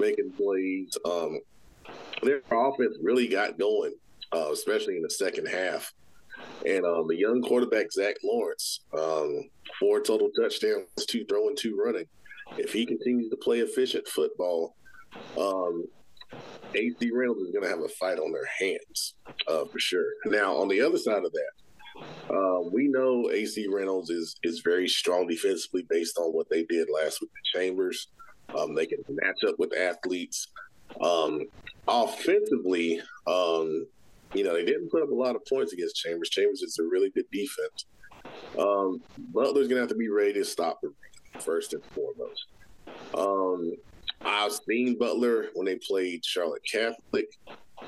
making 0.00 0.32
plays. 0.32 0.98
Um, 1.04 1.38
their 2.24 2.42
offense 2.50 2.98
really 3.00 3.28
got 3.28 3.56
going, 3.56 3.94
uh, 4.32 4.50
especially 4.52 4.96
in 4.96 5.02
the 5.02 5.10
second 5.10 5.46
half. 5.46 5.92
And 6.66 6.84
um, 6.84 7.06
the 7.08 7.16
young 7.16 7.42
quarterback 7.42 7.90
Zach 7.92 8.16
Lawrence, 8.22 8.80
um, 8.96 9.48
four 9.78 10.00
total 10.00 10.30
touchdowns, 10.40 10.88
two 11.06 11.24
throwing, 11.24 11.56
two 11.56 11.80
running. 11.82 12.06
If 12.56 12.72
he 12.72 12.86
continues 12.86 13.28
to 13.30 13.36
play 13.36 13.58
efficient 13.58 14.06
football, 14.08 14.76
um, 15.38 15.84
AC 16.74 17.10
Reynolds 17.12 17.42
is 17.42 17.50
going 17.50 17.64
to 17.64 17.70
have 17.70 17.80
a 17.80 17.88
fight 17.88 18.18
on 18.18 18.32
their 18.32 18.48
hands 18.58 19.14
uh, 19.46 19.64
for 19.64 19.78
sure. 19.78 20.06
Now, 20.26 20.56
on 20.56 20.68
the 20.68 20.80
other 20.80 20.98
side 20.98 21.24
of 21.24 21.32
that, 21.32 21.50
uh, 22.30 22.60
we 22.72 22.88
know 22.88 23.30
AC 23.30 23.66
Reynolds 23.68 24.10
is 24.10 24.36
is 24.42 24.60
very 24.60 24.88
strong 24.88 25.26
defensively 25.26 25.84
based 25.88 26.18
on 26.18 26.32
what 26.32 26.48
they 26.50 26.64
did 26.64 26.88
last 26.92 27.20
week 27.20 27.30
Chambers. 27.54 28.08
Um, 28.56 28.74
they 28.74 28.86
can 28.86 28.98
match 29.08 29.44
up 29.46 29.58
with 29.58 29.76
athletes. 29.76 30.48
Um, 31.02 31.46
offensively, 31.86 33.00
um, 33.26 33.86
you 34.34 34.44
know, 34.44 34.54
they 34.54 34.64
didn't 34.64 34.90
put 34.90 35.02
up 35.02 35.10
a 35.10 35.14
lot 35.14 35.36
of 35.36 35.44
points 35.46 35.72
against 35.72 35.96
Chambers. 35.96 36.30
Chambers 36.30 36.62
is 36.62 36.78
a 36.78 36.84
really 36.84 37.10
good 37.10 37.26
defense. 37.32 37.86
Um, 38.58 39.00
Butler's 39.32 39.68
gonna 39.68 39.80
have 39.80 39.88
to 39.90 39.94
be 39.94 40.08
ready 40.08 40.34
to 40.34 40.44
stop 40.44 40.80
the 40.82 40.92
first 41.40 41.72
and 41.72 41.82
foremost. 41.84 42.46
Um, 43.14 43.72
I've 44.22 44.52
seen 44.52 44.98
Butler 44.98 45.46
when 45.54 45.66
they 45.66 45.76
played 45.76 46.24
Charlotte 46.24 46.62
Catholic. 46.70 47.28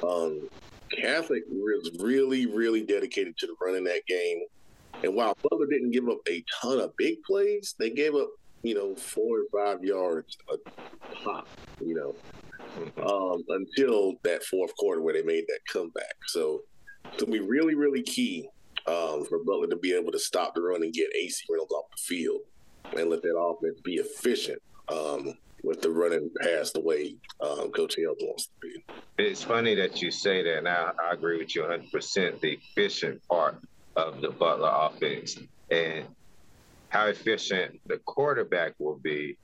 Um, 0.07 0.49
Catholic 0.91 1.43
was 1.49 1.91
really, 2.01 2.47
really 2.47 2.83
dedicated 2.83 3.37
to 3.39 3.47
the 3.47 3.55
running 3.61 3.85
that 3.85 4.07
game. 4.07 4.43
And 5.03 5.15
while 5.15 5.37
Butler 5.43 5.67
didn't 5.67 5.93
give 5.93 6.09
up 6.09 6.19
a 6.29 6.45
ton 6.61 6.81
of 6.81 6.97
big 6.97 7.23
plays, 7.23 7.75
they 7.79 7.91
gave 7.91 8.15
up, 8.15 8.29
you 8.63 8.75
know, 8.75 8.95
four 8.95 9.41
or 9.41 9.45
five 9.53 9.85
yards 9.85 10.37
a 10.53 10.59
pop, 11.25 11.49
you 11.85 11.95
know, 11.95 12.15
um, 13.03 13.43
until 13.49 14.15
that 14.23 14.43
fourth 14.45 14.75
quarter 14.77 15.01
where 15.01 15.15
they 15.15 15.23
made 15.23 15.45
that 15.49 15.61
comeback. 15.71 16.15
So 16.27 16.63
it's 17.05 17.23
going 17.23 17.33
to 17.33 17.41
be 17.41 17.47
really, 17.47 17.75
really 17.75 18.03
key 18.03 18.49
um, 18.87 19.25
for 19.25 19.39
Butler 19.45 19.69
to 19.69 19.77
be 19.77 19.93
able 19.93 20.13
to 20.13 20.19
stop 20.19 20.55
the 20.55 20.63
run 20.63 20.83
and 20.83 20.93
get 20.93 21.15
AC 21.15 21.45
Reynolds 21.49 21.73
off 21.73 21.87
the 21.91 22.03
field 22.03 22.41
and 22.97 23.11
let 23.11 23.23
that 23.23 23.37
offense 23.39 23.81
be 23.83 23.95
efficient 23.95 24.61
um, 24.89 25.35
with 25.63 25.83
the 25.83 25.91
running 25.91 26.31
pass 26.41 26.73
the 26.73 26.81
way 26.81 27.15
um, 27.41 27.71
Coach 27.71 27.97
Hales 27.97 28.17
wants 28.21 28.47
to 28.47 28.53
be. 28.61 28.85
It's 29.19 29.43
funny 29.43 29.75
that 29.75 30.01
you 30.01 30.11
say 30.11 30.43
that. 30.43 30.65
Now 30.65 30.93
I 31.03 31.13
agree 31.13 31.39
with 31.39 31.55
you 31.55 31.63
100%. 31.63 32.41
The 32.41 32.53
efficient 32.53 33.21
part 33.29 33.61
of 33.97 34.21
the 34.21 34.31
Butler 34.31 34.71
offense 34.73 35.39
and 35.71 36.07
how 36.89 37.07
efficient 37.07 37.81
the 37.87 37.99
quarterback 37.99 38.75
will 38.79 38.99
be 38.99 39.37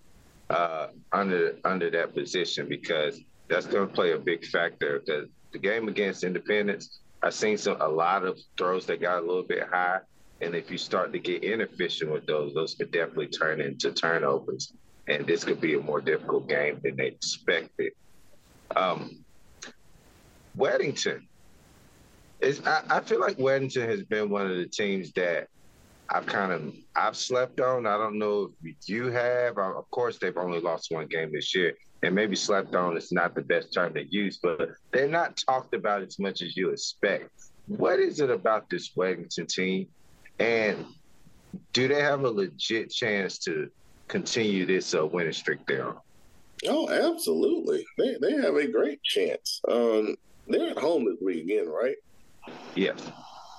uh, 0.50 0.88
under 1.12 1.56
under 1.64 1.90
that 1.90 2.14
position 2.14 2.68
because 2.68 3.20
that's 3.48 3.66
going 3.66 3.88
to 3.88 3.94
play 3.94 4.12
a 4.12 4.18
big 4.18 4.44
factor. 4.44 5.00
Because 5.04 5.28
the 5.52 5.58
game 5.58 5.88
against 5.88 6.24
Independence, 6.24 7.00
I've 7.22 7.34
seen 7.34 7.58
some 7.58 7.80
a 7.80 7.88
lot 7.88 8.24
of 8.24 8.38
throws 8.56 8.86
that 8.86 9.00
got 9.00 9.18
a 9.22 9.26
little 9.26 9.42
bit 9.42 9.68
high, 9.68 9.98
and 10.40 10.54
if 10.54 10.70
you 10.70 10.78
start 10.78 11.12
to 11.12 11.18
get 11.18 11.44
inefficient 11.44 12.10
with 12.10 12.26
those, 12.26 12.54
those 12.54 12.74
could 12.74 12.92
definitely 12.92 13.28
turn 13.28 13.60
into 13.60 13.92
turnovers, 13.92 14.72
and 15.08 15.26
this 15.26 15.44
could 15.44 15.60
be 15.60 15.74
a 15.74 15.80
more 15.80 16.00
difficult 16.00 16.48
game 16.48 16.80
than 16.82 16.96
they 16.96 17.08
expected. 17.08 17.92
Um, 18.74 19.24
Weddington 20.58 21.22
I, 22.42 22.82
I 22.90 23.00
feel 23.00 23.20
like 23.20 23.38
Weddington 23.38 23.88
has 23.88 24.02
been 24.02 24.28
one 24.28 24.50
of 24.50 24.56
the 24.56 24.66
teams 24.66 25.12
that 25.12 25.48
I've 26.08 26.26
kind 26.26 26.52
of 26.52 26.74
I've 26.94 27.16
slept 27.16 27.60
on. 27.60 27.86
I 27.86 27.96
don't 27.96 28.18
know 28.18 28.52
if 28.62 28.76
you 28.88 29.10
have. 29.10 29.58
Of 29.58 29.90
course, 29.90 30.18
they've 30.18 30.36
only 30.36 30.60
lost 30.60 30.90
one 30.90 31.06
game 31.06 31.32
this 31.32 31.54
year, 31.54 31.74
and 32.02 32.14
maybe 32.14 32.36
slept 32.36 32.74
on 32.74 32.96
is 32.96 33.12
not 33.12 33.34
the 33.34 33.42
best 33.42 33.72
term 33.74 33.94
to 33.94 34.04
use, 34.04 34.38
but 34.42 34.70
they're 34.92 35.08
not 35.08 35.36
talked 35.36 35.74
about 35.74 36.02
as 36.02 36.18
much 36.18 36.42
as 36.42 36.56
you 36.56 36.70
expect. 36.70 37.30
What 37.66 37.98
is 37.98 38.20
it 38.20 38.30
about 38.30 38.70
this 38.70 38.94
Weddington 38.94 39.48
team, 39.48 39.88
and 40.38 40.84
do 41.72 41.88
they 41.88 42.00
have 42.00 42.22
a 42.24 42.30
legit 42.30 42.90
chance 42.90 43.38
to 43.40 43.68
continue 44.08 44.66
this 44.66 44.94
uh, 44.94 45.04
winning 45.04 45.32
streak 45.32 45.66
they're 45.66 45.88
on? 45.88 45.98
Oh, 46.68 46.88
absolutely. 46.88 47.84
They 47.98 48.16
they 48.20 48.32
have 48.34 48.54
a 48.54 48.68
great 48.68 49.02
chance. 49.02 49.60
Um, 49.68 50.16
they're 50.46 50.70
at 50.70 50.78
home 50.78 51.04
this 51.04 51.20
week 51.20 51.44
again, 51.44 51.68
right? 51.68 51.96
Yes. 52.76 53.10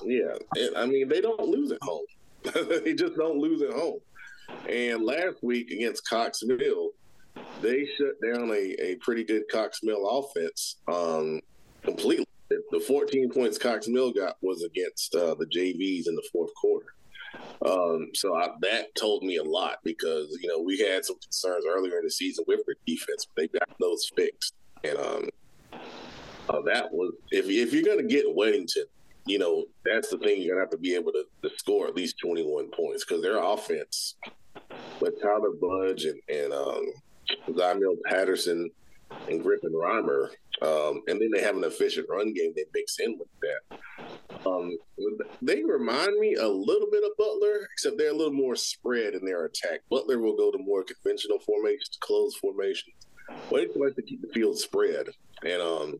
Yeah. 0.05 0.35
And, 0.55 0.77
I 0.77 0.85
mean, 0.85 1.09
they 1.09 1.19
don't 1.19 1.41
lose 1.41 1.71
at 1.71 1.81
home. 1.81 2.05
they 2.83 2.93
just 2.93 3.15
don't 3.15 3.37
lose 3.37 3.61
at 3.61 3.73
home. 3.73 3.99
And 4.69 5.03
last 5.03 5.43
week 5.43 5.71
against 5.71 6.07
Cox 6.07 6.43
Mill, 6.43 6.89
they 7.61 7.87
shut 7.97 8.21
down 8.21 8.49
a, 8.51 8.75
a 8.81 8.95
pretty 9.01 9.23
good 9.23 9.43
Cox 9.51 9.79
Mill 9.83 10.07
offense 10.07 10.77
um, 10.87 11.41
completely. 11.83 12.25
The 12.49 12.79
14 12.79 13.29
points 13.29 13.57
Cox 13.57 13.87
Mill 13.87 14.13
got 14.13 14.37
was 14.41 14.63
against 14.63 15.13
uh, 15.15 15.35
the 15.35 15.45
JVs 15.45 16.07
in 16.07 16.15
the 16.15 16.27
fourth 16.31 16.53
quarter. 16.55 16.87
Um, 17.65 18.09
so 18.13 18.35
I, 18.35 18.49
that 18.61 18.95
told 18.95 19.23
me 19.23 19.37
a 19.37 19.43
lot 19.43 19.79
because 19.83 20.37
you 20.41 20.47
know 20.47 20.61
we 20.61 20.79
had 20.79 21.03
some 21.03 21.17
concerns 21.19 21.65
earlier 21.67 21.97
in 21.97 22.05
the 22.05 22.11
season 22.11 22.45
with 22.47 22.61
their 22.65 22.75
defense. 22.85 23.25
But 23.25 23.41
they 23.41 23.59
got 23.59 23.69
those 23.79 24.09
fixed, 24.15 24.53
and 24.83 24.97
um, 24.97 25.29
uh, 26.49 26.61
that 26.65 26.91
was 26.91 27.13
if 27.31 27.47
if 27.47 27.73
you're 27.73 27.83
gonna 27.83 28.07
get 28.07 28.25
Weddington, 28.25 28.85
you 29.27 29.39
know 29.39 29.65
that's 29.85 30.09
the 30.09 30.17
thing 30.17 30.41
you're 30.41 30.55
gonna 30.55 30.63
have 30.63 30.71
to 30.71 30.77
be 30.77 30.95
able 30.95 31.11
to, 31.11 31.23
to 31.43 31.49
score 31.57 31.87
at 31.87 31.95
least 31.95 32.17
21 32.19 32.69
points 32.71 33.05
because 33.05 33.21
their 33.21 33.41
offense 33.41 34.15
with 34.99 35.21
Tyler 35.21 35.51
Budge 35.61 36.05
and 36.05 36.19
and 36.29 36.53
um, 36.53 36.85
Zymil 37.49 37.97
Patterson 38.05 38.69
and 39.29 39.41
Griffin 39.41 39.71
Reimer, 39.73 40.29
um, 40.61 41.01
and 41.07 41.21
then 41.21 41.29
they 41.33 41.41
have 41.41 41.55
an 41.55 41.63
efficient 41.63 42.07
run 42.09 42.33
game 42.33 42.51
they 42.55 42.65
mix 42.73 42.99
in 42.99 43.17
with 43.17 43.27
that. 43.41 43.79
Um, 44.45 44.71
they 45.41 45.63
remind 45.63 46.19
me 46.19 46.35
a 46.35 46.47
little 46.47 46.87
bit 46.91 47.03
of 47.03 47.11
Butler, 47.17 47.67
except 47.71 47.97
they're 47.97 48.11
a 48.11 48.15
little 48.15 48.33
more 48.33 48.55
spread 48.55 49.13
in 49.13 49.25
their 49.25 49.45
attack. 49.45 49.81
Butler 49.89 50.19
will 50.19 50.35
go 50.35 50.51
to 50.51 50.57
more 50.57 50.83
conventional 50.83 51.39
formations, 51.39 51.97
closed 52.01 52.37
formations. 52.37 52.95
Wait 53.49 53.75
like 53.75 53.95
to 53.95 54.01
keep 54.01 54.21
the 54.21 54.27
field 54.33 54.57
spread. 54.57 55.07
And 55.43 55.61
um, 55.61 55.99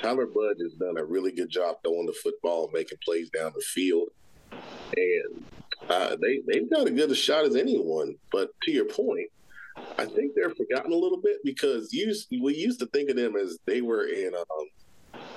Tyler 0.00 0.26
Budge 0.26 0.58
has 0.62 0.72
done 0.74 0.96
a 0.98 1.04
really 1.04 1.32
good 1.32 1.50
job 1.50 1.76
throwing 1.82 2.06
the 2.06 2.14
football, 2.22 2.70
making 2.72 2.98
plays 3.04 3.30
down 3.30 3.52
the 3.54 3.62
field. 3.62 4.08
And 4.52 5.44
uh, 5.88 6.16
they, 6.20 6.40
they've 6.46 6.70
got 6.70 6.86
as 6.86 6.94
good 6.94 7.10
a 7.10 7.14
shot 7.14 7.44
as 7.44 7.56
anyone. 7.56 8.16
But 8.30 8.50
to 8.62 8.72
your 8.72 8.86
point, 8.86 9.28
I 9.98 10.06
think 10.06 10.32
they're 10.34 10.54
forgotten 10.54 10.92
a 10.92 10.96
little 10.96 11.20
bit 11.20 11.38
because 11.44 11.92
used, 11.92 12.28
we 12.30 12.54
used 12.54 12.80
to 12.80 12.86
think 12.86 13.10
of 13.10 13.16
them 13.16 13.36
as 13.36 13.58
they 13.66 13.82
were 13.82 14.06
in 14.06 14.32
um, 14.34 14.66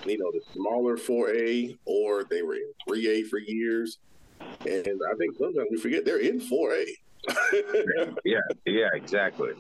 you 0.06 0.18
know, 0.18 0.32
the 0.32 0.42
smaller 0.54 0.98
4A 0.98 1.78
or 1.86 2.24
they 2.24 2.42
were 2.42 2.56
in 2.56 2.72
3A 2.88 3.28
for 3.28 3.40
years. 3.40 4.00
And 4.40 4.88
I 4.88 5.16
think 5.18 5.36
sometimes 5.38 5.68
we 5.72 5.78
forget 5.78 6.06
they're 6.06 6.20
in 6.20 6.40
4A. 6.40 6.86
Yeah. 8.26 8.40
Yeah. 8.66 8.88
Exactly. 8.94 9.52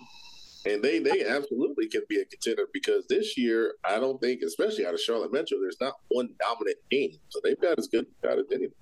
And 0.65 0.83
they 0.83 0.99
they 0.99 1.25
absolutely 1.25 1.87
can 1.87 2.01
be 2.09 2.19
a 2.19 2.25
contender 2.25 2.67
because 2.73 3.05
this 3.07 3.37
year 3.37 3.75
I 3.85 3.99
don't 3.99 4.19
think, 4.19 4.41
especially 4.41 4.85
out 4.85 4.93
of 4.93 4.99
Charlotte 4.99 5.31
Metro, 5.31 5.57
there's 5.59 5.79
not 5.79 5.95
one 6.09 6.29
dominant 6.39 6.77
team. 6.91 7.17
So 7.29 7.39
they've 7.43 7.59
got 7.59 7.79
as 7.79 7.87
good 7.87 8.05
got 8.21 8.39
as 8.39 8.45
anybody. 8.51 8.73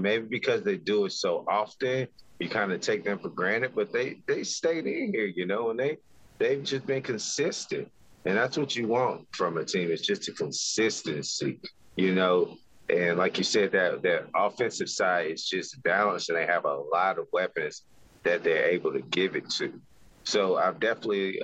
Maybe 0.00 0.26
because 0.26 0.62
they 0.62 0.76
do 0.76 1.06
it 1.06 1.12
so 1.12 1.44
often, 1.48 2.06
you 2.38 2.48
kind 2.48 2.72
of 2.72 2.80
take 2.80 3.04
them 3.04 3.18
for 3.18 3.28
granted. 3.28 3.72
But 3.74 3.92
they 3.92 4.20
they 4.26 4.44
stayed 4.44 4.86
in 4.86 5.12
here, 5.12 5.26
you 5.26 5.46
know, 5.46 5.70
and 5.70 5.78
they 5.78 5.98
they've 6.38 6.62
just 6.62 6.86
been 6.86 7.02
consistent, 7.02 7.90
and 8.24 8.36
that's 8.36 8.56
what 8.56 8.76
you 8.76 8.86
want 8.86 9.26
from 9.32 9.56
a 9.56 9.64
team. 9.64 9.90
It's 9.90 10.06
just 10.06 10.28
a 10.28 10.32
consistency, 10.32 11.60
you 11.96 12.14
know. 12.14 12.56
And 12.88 13.18
like 13.18 13.36
you 13.36 13.42
said, 13.42 13.72
that 13.72 14.02
that 14.02 14.28
offensive 14.36 14.88
side 14.88 15.32
is 15.32 15.44
just 15.44 15.82
balanced, 15.82 16.28
and 16.28 16.38
they 16.38 16.46
have 16.46 16.66
a 16.66 16.76
lot 16.92 17.18
of 17.18 17.26
weapons 17.32 17.82
that 18.22 18.44
they're 18.44 18.66
able 18.66 18.92
to 18.92 19.00
give 19.00 19.34
it 19.34 19.50
to. 19.50 19.80
So 20.26 20.58
I'm 20.58 20.78
definitely 20.80 21.40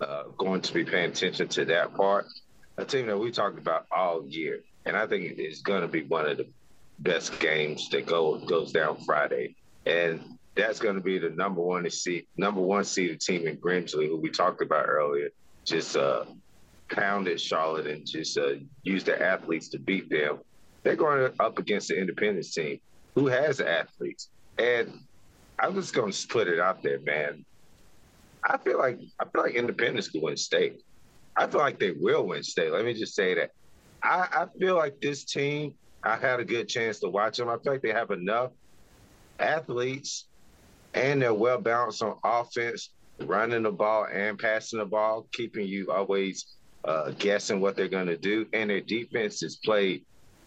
uh, 0.00 0.24
going 0.36 0.60
to 0.60 0.74
be 0.74 0.84
paying 0.84 1.10
attention 1.10 1.46
to 1.48 1.64
that 1.66 1.94
part. 1.94 2.26
A 2.76 2.84
team 2.84 3.06
that 3.06 3.16
we 3.16 3.30
talked 3.30 3.58
about 3.58 3.86
all 3.96 4.26
year, 4.26 4.62
and 4.84 4.96
I 4.96 5.06
think 5.06 5.38
it's 5.38 5.62
going 5.62 5.82
to 5.82 5.88
be 5.88 6.02
one 6.02 6.26
of 6.26 6.38
the 6.38 6.48
best 6.98 7.38
games 7.38 7.88
that 7.90 8.06
go 8.06 8.38
goes 8.38 8.72
down 8.72 8.96
Friday, 9.04 9.54
and 9.86 10.20
that's 10.56 10.80
going 10.80 10.96
to 10.96 11.00
be 11.00 11.18
the 11.18 11.30
number 11.30 11.60
one 11.60 11.88
seed, 11.88 12.26
number 12.36 12.60
one 12.60 12.82
seeded 12.82 13.20
team 13.20 13.46
in 13.46 13.56
Grimsley, 13.56 14.08
who 14.08 14.16
we 14.16 14.30
talked 14.30 14.60
about 14.60 14.88
earlier. 14.88 15.28
Just 15.64 15.96
uh, 15.96 16.24
pounded 16.90 17.40
Charlotte 17.40 17.86
and 17.86 18.04
just 18.04 18.36
uh, 18.36 18.54
used 18.82 19.06
their 19.06 19.22
athletes 19.22 19.68
to 19.68 19.78
beat 19.78 20.10
them. 20.10 20.40
They're 20.82 20.96
going 20.96 21.32
up 21.38 21.60
against 21.60 21.86
the 21.86 22.00
Independence 22.00 22.52
team, 22.52 22.80
who 23.14 23.28
has 23.28 23.60
athletes, 23.60 24.28
and 24.58 24.98
I'm 25.56 25.76
just 25.76 25.94
going 25.94 26.10
to 26.10 26.26
put 26.26 26.48
it 26.48 26.58
out 26.58 26.82
there, 26.82 26.98
man. 26.98 27.44
I 28.44 28.58
feel 28.58 28.78
like 28.78 29.00
I 29.18 29.24
feel 29.24 29.42
like 29.42 29.54
Independence 29.54 30.08
could 30.08 30.22
win 30.22 30.36
state. 30.36 30.82
I 31.36 31.46
feel 31.46 31.60
like 31.60 31.78
they 31.78 31.92
will 31.92 32.26
win 32.26 32.42
state. 32.42 32.70
Let 32.70 32.84
me 32.84 32.94
just 32.94 33.14
say 33.14 33.34
that. 33.34 33.50
I, 34.02 34.28
I 34.32 34.46
feel 34.58 34.76
like 34.76 35.00
this 35.00 35.24
team. 35.24 35.74
I 36.02 36.16
had 36.16 36.38
a 36.38 36.44
good 36.44 36.68
chance 36.68 37.00
to 37.00 37.08
watch 37.08 37.38
them. 37.38 37.48
I 37.48 37.56
feel 37.56 37.72
like 37.72 37.82
they 37.82 37.92
have 37.92 38.10
enough 38.10 38.50
athletes, 39.38 40.26
and 40.92 41.22
they're 41.22 41.32
well 41.32 41.58
balanced 41.58 42.02
on 42.02 42.18
offense, 42.22 42.90
running 43.20 43.62
the 43.62 43.72
ball 43.72 44.06
and 44.12 44.38
passing 44.38 44.80
the 44.80 44.84
ball, 44.84 45.26
keeping 45.32 45.66
you 45.66 45.90
always 45.90 46.56
uh, 46.84 47.10
guessing 47.18 47.60
what 47.60 47.74
they're 47.74 47.88
going 47.88 48.06
to 48.06 48.18
do. 48.18 48.46
And 48.52 48.68
their 48.68 48.82
defense 48.82 49.40
has 49.40 49.56
played, 49.56 50.04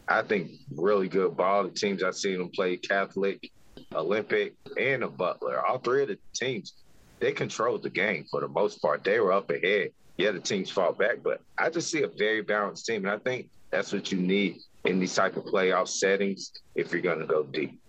I 0.07 0.21
think, 0.21 0.51
really 0.75 1.09
good 1.09 1.35
ball. 1.35 1.63
The 1.63 1.71
teams 1.71 2.03
I've 2.03 2.15
seen 2.15 2.37
them 2.37 2.49
play, 2.49 2.77
Catholic, 2.77 3.51
Olympic, 3.95 4.53
and 4.79 5.03
a 5.03 5.07
Butler. 5.07 5.65
All 5.65 5.79
three 5.79 6.03
of 6.03 6.09
the 6.09 6.19
teams, 6.35 6.73
they 7.19 7.31
controlled 7.31 7.83
the 7.83 7.89
game 7.89 8.25
for 8.29 8.41
the 8.41 8.47
most 8.47 8.81
part. 8.81 9.03
They 9.03 9.19
were 9.19 9.31
up 9.31 9.49
ahead. 9.49 9.91
Yeah, 10.17 10.31
the 10.31 10.39
teams 10.39 10.69
fought 10.69 10.97
back, 10.97 11.17
but 11.23 11.41
I 11.57 11.69
just 11.69 11.91
see 11.91 12.03
a 12.03 12.07
very 12.07 12.41
balanced 12.41 12.85
team, 12.85 13.05
and 13.05 13.13
I 13.13 13.17
think 13.17 13.49
that's 13.69 13.93
what 13.93 14.11
you 14.11 14.17
need 14.19 14.57
in 14.85 14.99
these 14.99 15.13
type 15.13 15.37
of 15.37 15.43
playoff 15.45 15.89
settings 15.89 16.51
if 16.75 16.91
you're 16.91 17.01
going 17.01 17.19
to 17.19 17.25
go 17.25 17.43
deep. 17.43 17.79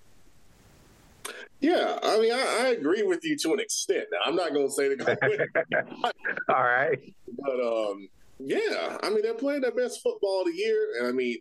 Yeah, 1.60 1.98
I 2.02 2.18
mean, 2.20 2.32
I, 2.32 2.60
I, 2.60 2.66
agree 2.68 3.02
with 3.02 3.24
you 3.24 3.36
to 3.38 3.52
an 3.54 3.60
extent. 3.60 4.04
Now, 4.12 4.18
I'm 4.26 4.36
not 4.36 4.52
going 4.52 4.68
to 4.68 4.72
say 4.72 4.88
they're 4.88 4.96
going 4.96 5.16
to 5.16 5.28
win. 5.28 6.12
All 6.48 6.62
right, 6.62 6.98
but 7.36 7.60
um, 7.60 8.08
yeah, 8.38 8.98
I 9.02 9.10
mean, 9.10 9.22
they're 9.22 9.34
playing 9.34 9.62
their 9.62 9.72
best 9.72 10.00
football 10.02 10.42
of 10.42 10.46
the 10.46 10.56
year, 10.56 10.86
and 10.98 11.08
I 11.08 11.12
mean, 11.12 11.38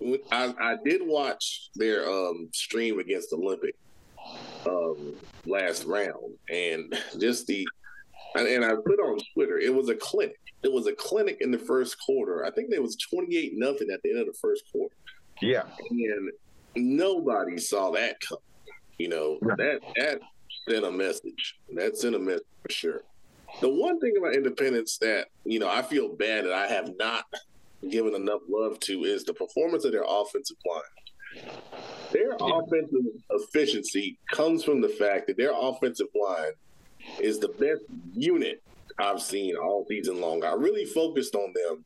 I, 0.32 0.54
I 0.58 0.76
did 0.84 1.02
watch 1.04 1.70
their 1.74 2.08
um, 2.08 2.48
stream 2.52 2.98
against 3.00 3.32
Olympic 3.32 3.74
um, 4.66 5.14
last 5.46 5.84
round, 5.84 6.34
and 6.50 6.94
just 7.18 7.46
the 7.46 7.66
and, 8.36 8.64
I 8.64 8.70
put 8.70 8.98
on 8.98 9.18
Twitter, 9.32 9.58
it 9.58 9.72
was 9.72 9.88
a 9.88 9.94
clinic. 9.94 10.38
It 10.62 10.72
was 10.72 10.86
a 10.86 10.92
clinic 10.92 11.38
in 11.40 11.50
the 11.50 11.58
first 11.58 11.96
quarter. 12.04 12.44
I 12.44 12.50
think 12.50 12.70
there 12.70 12.82
was 12.82 12.96
twenty 12.96 13.36
eight 13.36 13.52
nothing 13.54 13.88
at 13.92 14.02
the 14.02 14.10
end 14.10 14.20
of 14.20 14.26
the 14.26 14.38
first 14.40 14.64
quarter. 14.72 14.94
Yeah, 15.40 15.62
and 15.90 16.30
nobody 16.74 17.58
saw 17.58 17.90
that 17.92 18.20
come. 18.20 18.38
You 18.98 19.08
know 19.08 19.38
that 19.42 19.80
that 19.96 20.20
sent 20.68 20.84
a 20.84 20.90
message. 20.90 21.58
That 21.74 21.96
sent 21.96 22.14
a 22.14 22.18
message 22.18 22.46
for 22.62 22.72
sure. 22.72 23.02
The 23.60 23.68
one 23.68 24.00
thing 24.00 24.14
about 24.18 24.34
Independence 24.34 24.98
that 24.98 25.26
you 25.44 25.58
know 25.58 25.68
I 25.68 25.82
feel 25.82 26.14
bad 26.14 26.46
that 26.46 26.52
I 26.52 26.66
have 26.66 26.90
not 26.98 27.24
given 27.90 28.14
enough 28.14 28.40
love 28.48 28.80
to 28.80 29.04
is 29.04 29.24
the 29.24 29.34
performance 29.34 29.84
of 29.84 29.92
their 29.92 30.04
offensive 30.06 30.56
line. 30.68 30.82
Their 32.12 32.36
offensive 32.40 33.06
efficiency 33.30 34.18
comes 34.30 34.62
from 34.62 34.80
the 34.80 34.88
fact 34.88 35.26
that 35.26 35.36
their 35.36 35.52
offensive 35.52 36.06
line 36.14 36.52
is 37.20 37.38
the 37.38 37.48
best 37.48 37.82
unit 38.14 38.62
I've 38.98 39.20
seen 39.20 39.56
all 39.56 39.84
season 39.88 40.20
long. 40.20 40.44
I 40.44 40.52
really 40.52 40.84
focused 40.84 41.34
on 41.34 41.52
them 41.52 41.84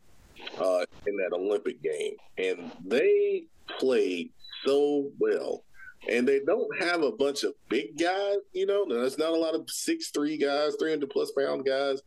uh, 0.60 0.84
in 1.06 1.16
that 1.16 1.32
Olympic 1.32 1.82
game, 1.82 2.14
and 2.36 2.70
they 2.84 3.44
played 3.78 4.30
so 4.66 5.10
well. 5.18 5.64
And 6.08 6.28
they 6.28 6.40
don't 6.40 6.70
have 6.80 7.02
a 7.02 7.10
bunch 7.10 7.42
of 7.42 7.54
big 7.68 7.98
guys, 7.98 8.36
you 8.52 8.66
know. 8.66 8.86
There's 8.88 9.18
not 9.18 9.32
a 9.32 9.36
lot 9.36 9.54
of 9.54 9.68
six 9.68 10.10
three 10.10 10.36
guys, 10.36 10.76
three 10.78 10.90
hundred 10.90 11.10
plus 11.10 11.32
pound 11.32 11.66
guys, 11.66 12.02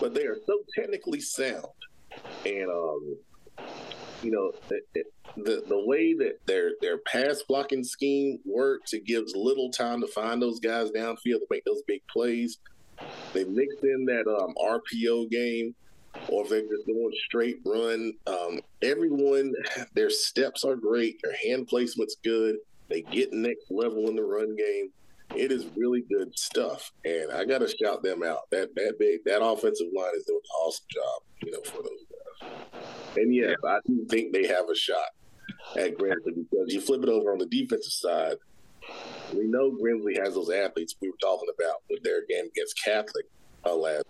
but 0.00 0.14
they 0.14 0.24
are 0.24 0.36
so 0.46 0.60
technically 0.74 1.20
sound. 1.20 1.66
And 2.46 2.70
um, 2.70 3.16
you 4.24 4.30
know, 4.30 4.52
the 5.36 5.64
the 5.68 5.84
way 5.86 6.14
that 6.14 6.38
their 6.46 6.72
their 6.80 6.98
pass 6.98 7.42
blocking 7.46 7.84
scheme 7.84 8.38
works, 8.44 8.94
it 8.94 9.04
gives 9.04 9.34
little 9.36 9.70
time 9.70 10.00
to 10.00 10.06
find 10.06 10.40
those 10.40 10.60
guys 10.60 10.90
downfield 10.90 11.40
to 11.40 11.46
make 11.50 11.64
those 11.64 11.82
big 11.86 12.00
plays. 12.10 12.58
They 13.32 13.44
mixed 13.44 13.82
in 13.82 14.06
that 14.06 14.26
um, 14.26 14.54
RPO 14.54 15.30
game, 15.30 15.74
or 16.28 16.44
if 16.44 16.48
they're 16.48 16.62
just 16.62 16.86
going 16.86 17.12
straight 17.26 17.58
run. 17.66 18.14
Um, 18.26 18.60
everyone, 18.82 19.52
their 19.94 20.10
steps 20.10 20.64
are 20.64 20.76
great. 20.76 21.20
Their 21.22 21.36
hand 21.44 21.68
placement's 21.68 22.16
good. 22.24 22.56
They 22.88 23.02
get 23.02 23.32
next 23.32 23.70
level 23.70 24.08
in 24.08 24.16
the 24.16 24.22
run 24.22 24.56
game. 24.56 24.90
It 25.34 25.50
is 25.50 25.66
really 25.76 26.02
good 26.08 26.38
stuff, 26.38 26.92
and 27.04 27.32
I 27.32 27.44
got 27.44 27.58
to 27.58 27.68
shout 27.82 28.02
them 28.02 28.22
out. 28.22 28.50
That 28.50 28.74
that 28.76 28.94
big 28.98 29.24
that 29.24 29.44
offensive 29.44 29.88
line 29.94 30.12
is 30.16 30.24
doing 30.24 30.40
an 30.42 30.56
awesome 30.62 30.86
job, 30.90 31.22
you 31.42 31.52
know, 31.52 31.62
for 31.62 31.82
those. 31.82 32.13
And 33.16 33.34
yes, 33.34 33.56
I 33.66 33.78
do 33.86 34.04
think 34.08 34.32
they 34.32 34.46
have 34.46 34.68
a 34.68 34.74
shot 34.74 35.10
at 35.76 35.96
Grimsley 35.96 36.34
because 36.34 36.74
you 36.74 36.80
flip 36.80 37.02
it 37.02 37.08
over 37.08 37.32
on 37.32 37.38
the 37.38 37.46
defensive 37.46 37.92
side. 37.92 38.36
We 39.32 39.44
know 39.44 39.70
Grimsley 39.70 40.22
has 40.22 40.34
those 40.34 40.50
athletes 40.50 40.94
we 41.00 41.08
were 41.08 41.16
talking 41.20 41.48
about 41.58 41.76
with 41.88 42.02
their 42.02 42.26
game 42.26 42.46
against 42.46 42.82
Catholic 42.84 43.26
uh, 43.64 43.74
last. 43.74 44.04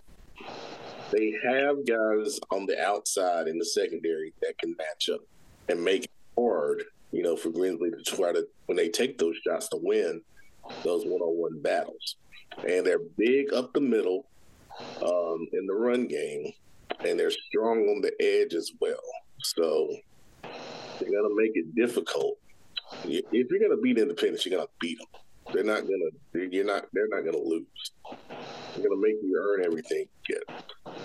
They 1.11 1.35
have 1.45 1.87
guys 1.87 2.41
on 2.51 2.67
the 2.67 2.83
outside 2.85 3.47
in 3.47 3.59
the 3.59 3.65
secondary 3.65 4.33
that 4.43 4.59
can 4.59 4.75
match 4.77 5.11
up 5.13 5.21
and 5.69 5.83
make 5.83 6.05
it 6.05 6.11
hard, 6.37 6.83
you 7.13 7.23
know, 7.23 7.37
for 7.37 7.51
Grimsley 7.51 7.91
to 7.91 8.03
try 8.03 8.33
to 8.33 8.47
when 8.67 8.77
they 8.77 8.89
take 8.89 9.19
those 9.19 9.37
shots 9.47 9.69
to 9.69 9.79
win 9.81 10.21
those 10.83 11.05
one-on-one 11.05 11.61
battles. 11.61 12.17
And 12.69 12.87
they're 12.87 13.01
big 13.17 13.53
up 13.53 13.73
the 13.73 13.81
middle 13.81 14.27
um, 15.03 15.47
in 15.53 15.67
the 15.67 15.75
run 15.75 16.07
game, 16.07 16.53
and 17.05 17.19
they're 17.19 17.31
strong 17.31 17.79
on 17.89 18.01
the 18.01 18.13
edge 18.21 18.55
as 18.55 18.73
well. 18.81 18.97
So 19.43 19.95
they're 21.01 21.11
gonna 21.11 21.35
make 21.35 21.53
it 21.55 21.75
difficult. 21.75 22.39
If 23.05 23.25
you're 23.33 23.61
gonna 23.61 23.81
beat 23.81 23.99
Independence, 23.99 24.47
you're 24.47 24.59
gonna 24.59 24.71
beat 24.81 24.99
them. 24.99 25.09
They're 25.53 25.65
not 25.65 25.83
gonna. 25.83 26.47
You're 26.51 26.65
not. 26.65 26.87
They're 26.93 27.09
not 27.09 27.25
gonna 27.25 27.45
lose. 27.45 27.67
They're 28.09 28.89
gonna 28.89 29.01
make 29.01 29.17
you 29.23 29.39
earn 29.39 29.65
everything 29.65 30.07
you 30.29 30.37
get, 30.37 30.65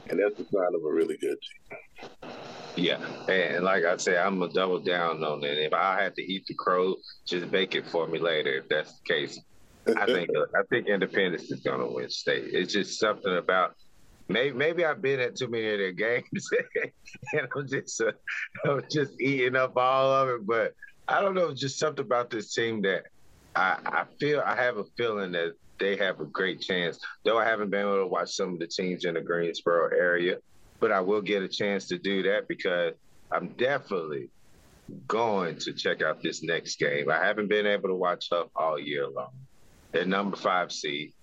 and 0.10 0.20
that's 0.20 0.36
the 0.38 0.46
sign 0.46 0.76
of 0.76 0.84
a 0.84 0.94
really 0.94 1.18
good 1.18 1.38
team. 1.42 2.32
Yeah, 2.76 2.98
and 3.28 3.66
like 3.66 3.84
I 3.84 3.98
said, 3.98 4.18
I'm 4.18 4.40
gonna 4.40 4.54
double 4.54 4.80
down 4.80 5.24
on 5.24 5.44
it. 5.44 5.58
If 5.58 5.74
I 5.74 6.02
have 6.02 6.14
to 6.16 6.22
eat 6.22 6.46
the 6.48 6.54
crow, 6.54 6.96
just 7.26 7.52
bake 7.52 7.76
it 7.76 7.88
for 7.88 8.08
me 8.08 8.20
later. 8.20 8.60
If 8.60 8.70
that's 8.70 9.00
the 9.00 9.14
case, 9.14 9.40
I 9.88 10.06
think 10.06 10.30
uh, 10.38 10.46
I 10.58 10.64
think 10.70 10.88
Independence 10.88 11.52
is 11.52 11.60
gonna 11.60 11.92
win 11.92 12.10
state. 12.10 12.46
It's 12.54 12.72
just 12.72 13.00
something 13.00 13.36
about 13.38 13.76
maybe 14.30 14.56
maybe 14.56 14.86
I've 14.86 15.02
been 15.02 15.20
at 15.20 15.36
too 15.36 15.48
many 15.48 15.70
of 15.72 15.80
their 15.80 15.92
games, 15.92 16.50
and 17.34 17.48
I'm 17.56 17.68
just 17.68 18.02
uh, 18.02 18.12
I'm 18.66 18.84
just 18.90 19.20
eating 19.20 19.56
up 19.56 19.76
all 19.76 20.14
of 20.14 20.30
it. 20.30 20.46
But 20.46 20.74
I 21.08 21.20
don't 21.22 21.36
know, 21.36 21.54
just 21.54 21.80
something 21.80 22.06
about 22.06 22.30
this 22.30 22.54
team 22.54 22.82
that 22.84 23.04
I, 23.56 23.78
I 23.86 24.04
feel 24.20 24.42
I 24.46 24.56
have 24.56 24.78
a 24.78 24.86
feeling 24.96 25.32
that 25.34 25.54
they 25.80 25.98
have 25.98 26.20
a 26.20 26.26
great 26.26 26.62
chance. 26.62 27.00
Though 27.26 27.38
I 27.38 27.46
haven't 27.46 27.72
been 27.72 27.82
able 27.82 27.98
to 27.98 28.08
watch 28.08 28.36
some 28.36 28.54
of 28.54 28.60
the 28.60 28.68
teams 28.68 29.06
in 29.06 29.16
the 29.16 29.22
Greensboro 29.22 29.90
area, 29.96 30.38
but 30.80 30.92
I 30.92 31.02
will 31.02 31.22
get 31.22 31.42
a 31.42 31.48
chance 31.48 31.88
to 31.88 31.98
do 31.98 32.24
that 32.24 32.48
because 32.48 32.94
I'm 33.32 33.50
definitely 33.50 34.30
going 35.08 35.58
to 35.58 35.74
check 35.74 36.02
out 36.02 36.22
this 36.22 36.44
next 36.44 36.80
game. 36.80 37.10
I 37.10 37.24
haven't 37.24 37.48
been 37.48 37.68
able 37.68 37.90
to 37.90 37.96
watch 37.96 38.28
Hough 38.32 38.50
all 38.56 38.80
year 38.80 39.08
long. 39.08 39.32
They're 39.92 40.06
number 40.06 40.38
five 40.38 40.72
seed. 40.72 41.14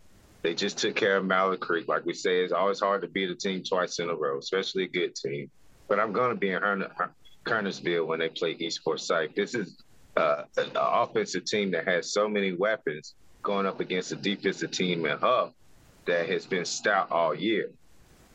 They 0.46 0.54
just 0.54 0.78
took 0.78 0.94
care 0.94 1.16
of 1.16 1.24
Mallard 1.24 1.59
Creek. 1.59 1.88
Like 1.88 2.06
we 2.06 2.14
say, 2.14 2.38
it's 2.38 2.52
always 2.52 2.78
hard 2.78 3.02
to 3.02 3.09
beat 3.09 3.28
a 3.28 3.35
team 3.35 3.64
twice 3.64 3.98
in 3.98 4.09
a 4.09 4.14
row, 4.14 4.38
especially 4.38 4.85
a 4.85 4.88
good 4.88 5.16
team. 5.16 5.50
But 5.88 5.98
I'm 5.98 6.12
going 6.12 6.30
to 6.30 6.37
be 6.37 6.50
in 6.50 6.62
Hern- 6.62 6.87
Kernersville 7.44 8.06
when 8.06 8.20
they 8.20 8.28
play 8.28 8.52
East 8.52 8.82
Forsyth. 8.85 9.35
This 9.35 9.56
is 9.56 9.82
uh, 10.16 10.44
an 10.56 10.70
offensive 10.76 11.46
team 11.46 11.72
that 11.72 11.88
has 11.88 12.12
so 12.12 12.28
many 12.28 12.52
weapons 12.52 13.16
going 13.42 13.66
up 13.66 13.80
against 13.80 14.12
a 14.12 14.14
defensive 14.14 14.70
team 14.70 15.04
in 15.04 15.18
Hough 15.18 15.50
that 16.06 16.28
has 16.28 16.46
been 16.46 16.64
stout 16.64 17.11
all 17.11 17.35
year. 17.35 17.72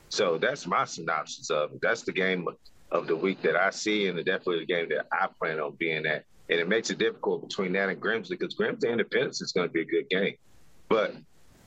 So 0.09 0.37
that's 0.37 0.67
my 0.67 0.83
synopsis 0.83 1.49
of 1.49 1.71
it. 1.71 1.79
That's 1.81 2.01
the 2.01 2.11
game 2.11 2.45
of 2.91 3.07
the 3.07 3.15
week 3.15 3.41
that 3.43 3.55
I 3.55 3.69
see, 3.69 4.07
and 4.07 4.17
definitely 4.17 4.59
the 4.59 4.65
game 4.65 4.89
that 4.89 5.05
I 5.13 5.27
plan 5.39 5.61
on 5.61 5.77
being 5.79 6.05
at. 6.05 6.25
And 6.49 6.59
it 6.59 6.67
makes 6.67 6.89
it 6.89 6.97
difficult 6.97 7.47
between 7.47 7.71
that 7.71 7.87
and 7.87 8.01
Grimsley 8.01 8.31
because 8.31 8.53
Grimsley 8.53 8.91
Independence 8.91 9.41
is 9.41 9.53
going 9.53 9.69
to 9.69 9.71
be 9.71 9.83
a 9.83 9.85
good 9.85 10.09
game. 10.09 10.35
But 10.89 11.15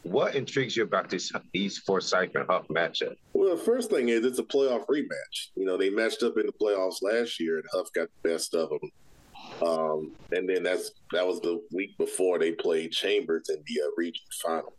what 0.05 0.35
intrigues 0.35 0.77
you 0.77 0.85
about 0.85 1.09
this 1.09 1.33
East 1.53 1.85
Forsyth 1.85 2.35
and 2.35 2.47
Hough 2.49 2.69
matchup? 2.69 3.17
Well, 3.33 3.57
the 3.57 3.63
first 3.63 3.91
thing 3.91 4.11
is 4.11 4.25
it's 4.25 4.39
a 4.39 4.45
playoff 4.45 4.87
rematch. 4.87 5.49
You 5.57 5.65
know, 5.65 5.77
they 5.77 5.91
matched 5.91 6.23
up 6.23 6.37
in 6.39 6.47
the 6.47 6.53
playoffs 6.53 7.03
last 7.03 7.41
year, 7.41 7.57
and 7.57 7.65
Hough 7.73 7.93
got 7.93 8.09
the 8.23 8.29
best 8.29 8.55
of 8.55 8.69
them. 8.69 8.91
Um, 9.67 10.13
and 10.33 10.49
then 10.49 10.63
that's 10.63 10.93
that 11.13 11.27
was 11.27 11.41
the 11.41 11.63
week 11.73 11.97
before 11.99 12.39
they 12.39 12.53
played 12.53 12.93
Chambers 12.93 13.49
in 13.49 13.63
the 13.67 13.83
uh, 13.83 13.91
region 13.97 14.25
final. 14.43 14.75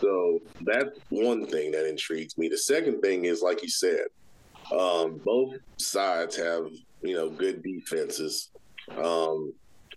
So 0.00 0.40
that's 0.62 0.98
one 1.08 1.46
thing 1.46 1.70
that 1.72 1.88
intrigues 1.88 2.36
me. 2.36 2.48
The 2.48 2.58
second 2.58 3.00
thing 3.00 3.24
is, 3.24 3.42
like 3.42 3.62
you 3.62 3.68
said, 3.68 4.06
um, 4.76 5.20
both 5.24 5.56
sides 5.78 6.36
have 6.36 6.66
you 7.02 7.14
know 7.14 7.30
good 7.30 7.62
defenses. 7.62 8.50
Um, 9.02 9.52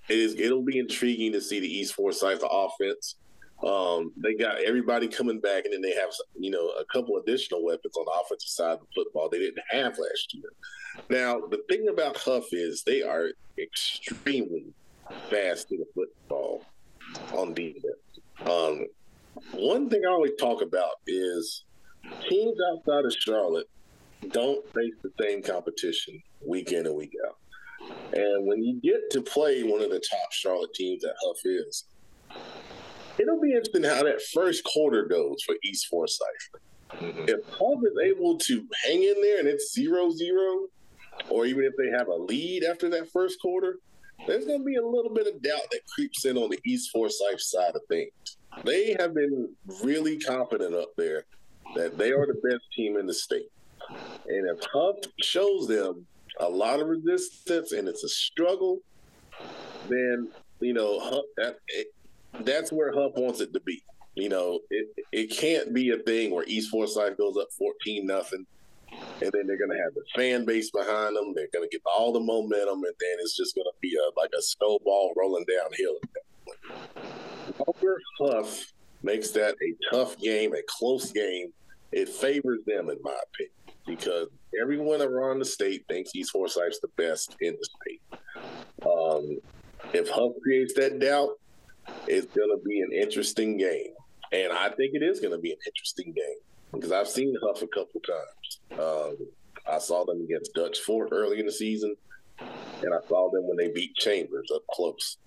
it 0.07 0.19
is 0.19 0.35
it'll 0.35 0.63
be 0.63 0.79
intriguing 0.79 1.33
to 1.33 1.41
see 1.41 1.59
the 1.59 1.67
East 1.67 1.93
Forsyth 1.95 2.43
offense. 2.49 3.15
Um, 3.63 4.11
they 4.17 4.35
got 4.35 4.61
everybody 4.63 5.07
coming 5.07 5.39
back, 5.39 5.65
and 5.65 5.73
then 5.73 5.81
they 5.81 5.95
have 5.95 6.09
you 6.37 6.51
know 6.51 6.67
a 6.79 6.85
couple 6.91 7.17
additional 7.17 7.63
weapons 7.63 7.95
on 7.95 8.05
the 8.05 8.11
offensive 8.11 8.49
side 8.49 8.73
of 8.73 8.79
the 8.81 8.87
football 8.95 9.29
they 9.29 9.39
didn't 9.39 9.63
have 9.69 9.97
last 9.97 10.33
year. 10.33 10.51
Now 11.09 11.39
the 11.39 11.61
thing 11.69 11.87
about 11.89 12.17
Hough 12.17 12.47
is 12.51 12.83
they 12.83 13.01
are 13.01 13.29
extremely 13.57 14.65
fast 15.29 15.71
in 15.71 15.79
the 15.79 15.85
football 15.93 16.65
on 17.33 17.53
defense. 17.53 17.85
Um, 18.45 18.85
one 19.53 19.89
thing 19.89 20.01
I 20.05 20.11
always 20.11 20.33
talk 20.39 20.61
about 20.61 20.95
is 21.07 21.63
teams 22.27 22.57
outside 22.71 23.05
of 23.05 23.13
Charlotte 23.13 23.69
don't 24.29 24.65
face 24.73 24.93
the 25.03 25.11
same 25.21 25.41
competition 25.41 26.21
week 26.45 26.71
in 26.71 26.85
and 26.85 26.95
week 26.95 27.13
out. 27.27 27.37
And 28.13 28.47
when 28.47 28.63
you 28.63 28.79
get 28.81 29.09
to 29.11 29.21
play 29.21 29.63
one 29.63 29.81
of 29.81 29.89
the 29.89 29.99
top 29.99 30.31
Charlotte 30.31 30.73
teams 30.73 31.03
that 31.03 31.15
Hough 31.23 31.39
is, 31.45 31.85
it'll 33.17 33.41
be 33.41 33.51
interesting 33.51 33.83
how 33.83 34.03
that 34.03 34.21
first 34.33 34.63
quarter 34.63 35.05
goes 35.05 35.41
for 35.45 35.55
East 35.63 35.87
Forsyth. 35.87 36.19
Mm-hmm. 36.91 37.25
If 37.27 37.45
Hough 37.57 37.81
is 37.83 38.15
able 38.15 38.37
to 38.37 38.67
hang 38.85 39.03
in 39.03 39.15
there 39.21 39.39
and 39.39 39.47
it's 39.47 39.73
zero 39.73 40.11
zero, 40.11 40.67
or 41.29 41.45
even 41.45 41.63
if 41.63 41.73
they 41.77 41.97
have 41.97 42.07
a 42.07 42.15
lead 42.15 42.63
after 42.63 42.89
that 42.89 43.11
first 43.11 43.39
quarter, 43.41 43.79
there's 44.27 44.45
going 44.45 44.59
to 44.59 44.65
be 44.65 44.75
a 44.75 44.85
little 44.85 45.13
bit 45.13 45.27
of 45.27 45.41
doubt 45.41 45.69
that 45.71 45.81
creeps 45.93 46.25
in 46.25 46.37
on 46.37 46.49
the 46.49 46.59
East 46.65 46.91
Forsyth 46.91 47.41
side 47.41 47.75
of 47.75 47.81
things. 47.89 48.11
They 48.63 48.95
have 48.99 49.13
been 49.13 49.49
really 49.83 50.17
confident 50.17 50.73
up 50.73 50.89
there 50.97 51.25
that 51.75 51.97
they 51.97 52.11
are 52.11 52.25
the 52.25 52.39
best 52.49 52.63
team 52.75 52.97
in 52.97 53.05
the 53.05 53.13
state. 53.13 53.49
And 54.27 54.49
if 54.49 54.65
Hough 54.73 54.95
shows 55.21 55.67
them 55.67 56.05
a 56.39 56.49
lot 56.49 56.79
of 56.79 56.87
resistance 56.87 57.71
and 57.71 57.87
it's 57.87 58.03
a 58.03 58.09
struggle, 58.09 58.79
then 59.89 60.29
you 60.59 60.73
know 60.73 60.99
Hough, 60.99 61.25
that, 61.37 61.57
that's 62.41 62.71
where 62.71 62.93
Hough 62.93 63.13
wants 63.15 63.41
it 63.41 63.53
to 63.53 63.59
be. 63.61 63.81
You 64.15 64.29
know, 64.29 64.59
it 64.69 64.87
it 65.11 65.37
can't 65.37 65.73
be 65.73 65.91
a 65.91 65.97
thing 65.97 66.33
where 66.33 66.45
East 66.47 66.69
Forsyth 66.69 67.17
goes 67.17 67.37
up 67.37 67.47
fourteen 67.57 68.07
nothing, 68.07 68.45
and 68.91 69.31
then 69.31 69.45
they're 69.45 69.57
going 69.57 69.71
to 69.71 69.83
have 69.83 69.93
the 69.93 70.03
fan 70.15 70.45
base 70.45 70.71
behind 70.71 71.15
them. 71.15 71.33
They're 71.35 71.49
going 71.53 71.67
to 71.67 71.71
get 71.71 71.81
all 71.85 72.13
the 72.13 72.19
momentum, 72.19 72.83
and 72.83 72.93
then 72.99 73.17
it's 73.19 73.35
just 73.35 73.55
going 73.55 73.65
to 73.65 73.77
be 73.81 73.93
a 73.95 74.19
like 74.19 74.31
a 74.37 74.41
snowball 74.41 75.13
rolling 75.17 75.45
downhill. 75.45 75.97
Over 77.67 78.01
Hough 78.19 78.73
makes 79.03 79.31
that 79.31 79.55
a 79.61 79.95
tough 79.95 80.17
game, 80.17 80.53
a 80.53 80.61
close 80.67 81.11
game. 81.11 81.51
It 81.91 82.09
favors 82.09 82.61
them, 82.65 82.89
in 82.89 82.97
my 83.03 83.15
opinion 83.33 83.55
because 83.85 84.27
everyone 84.61 85.01
around 85.01 85.39
the 85.39 85.45
state 85.45 85.85
thinks 85.87 86.15
East 86.15 86.31
Forsyth's 86.31 86.79
the 86.79 86.89
best 86.97 87.35
in 87.41 87.55
the 87.59 87.65
state. 87.65 88.01
Um, 88.85 89.37
if 89.93 90.09
Hough 90.09 90.33
creates 90.41 90.73
that 90.75 90.99
doubt, 90.99 91.37
it's 92.07 92.27
going 92.27 92.49
to 92.49 92.61
be 92.63 92.81
an 92.81 92.91
interesting 92.91 93.57
game. 93.57 93.93
And 94.31 94.51
I 94.51 94.69
think 94.69 94.93
it 94.93 95.03
is 95.03 95.19
going 95.19 95.31
to 95.31 95.37
be 95.37 95.51
an 95.51 95.57
interesting 95.65 96.13
game 96.13 96.39
because 96.73 96.91
I've 96.91 97.07
seen 97.07 97.35
Hough 97.41 97.61
a 97.61 97.67
couple 97.67 98.01
times. 98.01 98.79
Um, 98.79 99.17
I 99.67 99.79
saw 99.79 100.05
them 100.05 100.21
against 100.21 100.53
Dutch 100.53 100.79
Fork 100.79 101.09
early 101.11 101.39
in 101.39 101.45
the 101.45 101.51
season, 101.51 101.95
and 102.39 102.93
I 102.93 103.07
saw 103.07 103.31
them 103.31 103.47
when 103.47 103.57
they 103.57 103.71
beat 103.71 103.95
Chambers 103.95 104.49
up 104.53 104.63
close. 104.71 105.17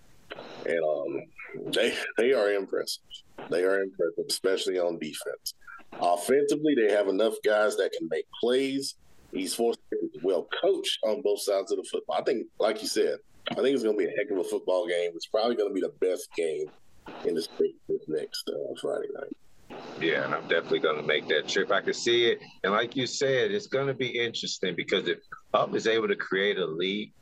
And 0.67 0.85
um, 0.85 1.73
they 1.73 1.95
they 2.19 2.33
are 2.33 2.53
impressive. 2.53 3.03
They 3.51 3.65
are 3.65 3.81
impressive, 3.81 4.25
especially 4.29 4.79
on 4.79 4.99
defense. 4.99 5.55
Offensively, 6.01 6.75
they 6.75 6.93
have 6.93 7.09
enough 7.09 7.35
guys 7.45 7.77
that 7.77 7.93
can 7.99 8.09
make 8.11 8.27
plays. 8.41 8.95
He's 9.33 9.55
forced 9.55 9.81
well 10.23 10.47
coached 10.61 10.99
on 11.05 11.23
both 11.23 11.41
sides 11.41 11.73
of 11.73 11.79
the 11.79 11.89
football. 11.91 12.17
I 12.19 12.23
think, 12.23 12.47
like 12.59 12.83
you 12.83 12.89
said, 12.89 13.19
I 13.51 13.55
think 13.55 13.75
it's 13.75 13.83
going 13.83 13.97
to 13.97 14.05
be 14.05 14.13
a 14.13 14.17
heck 14.17 14.31
of 14.31 14.39
a 14.39 14.45
football 14.45 14.87
game. 14.87 15.11
It's 15.15 15.27
probably 15.27 15.57
going 15.57 15.71
to 15.71 15.75
be 15.75 15.81
the 15.81 15.93
best 16.01 16.29
game 16.37 16.67
in 17.25 17.35
the 17.35 17.43
state 17.43 17.77
this 17.89 18.03
next 18.07 18.49
uh, 18.49 18.75
Friday 18.81 19.09
night. 19.15 19.81
Yeah, 20.01 20.25
and 20.25 20.35
I'm 20.35 20.47
definitely 20.49 20.81
going 20.81 20.97
to 20.97 21.03
make 21.03 21.29
that 21.29 21.49
trip. 21.49 21.71
I 21.71 21.81
can 21.81 21.95
see 21.95 22.27
it, 22.27 22.41
and 22.63 22.73
like 22.73 22.97
you 22.97 23.07
said, 23.07 23.51
it's 23.51 23.67
going 23.67 23.87
to 23.87 23.95
be 23.95 24.09
interesting 24.09 24.75
because 24.77 25.09
if 25.09 25.19
Up 25.55 25.75
is 25.75 25.87
able 25.87 26.09
to 26.09 26.17
create 26.17 26.59
a 26.59 26.67
lead, 26.67 27.13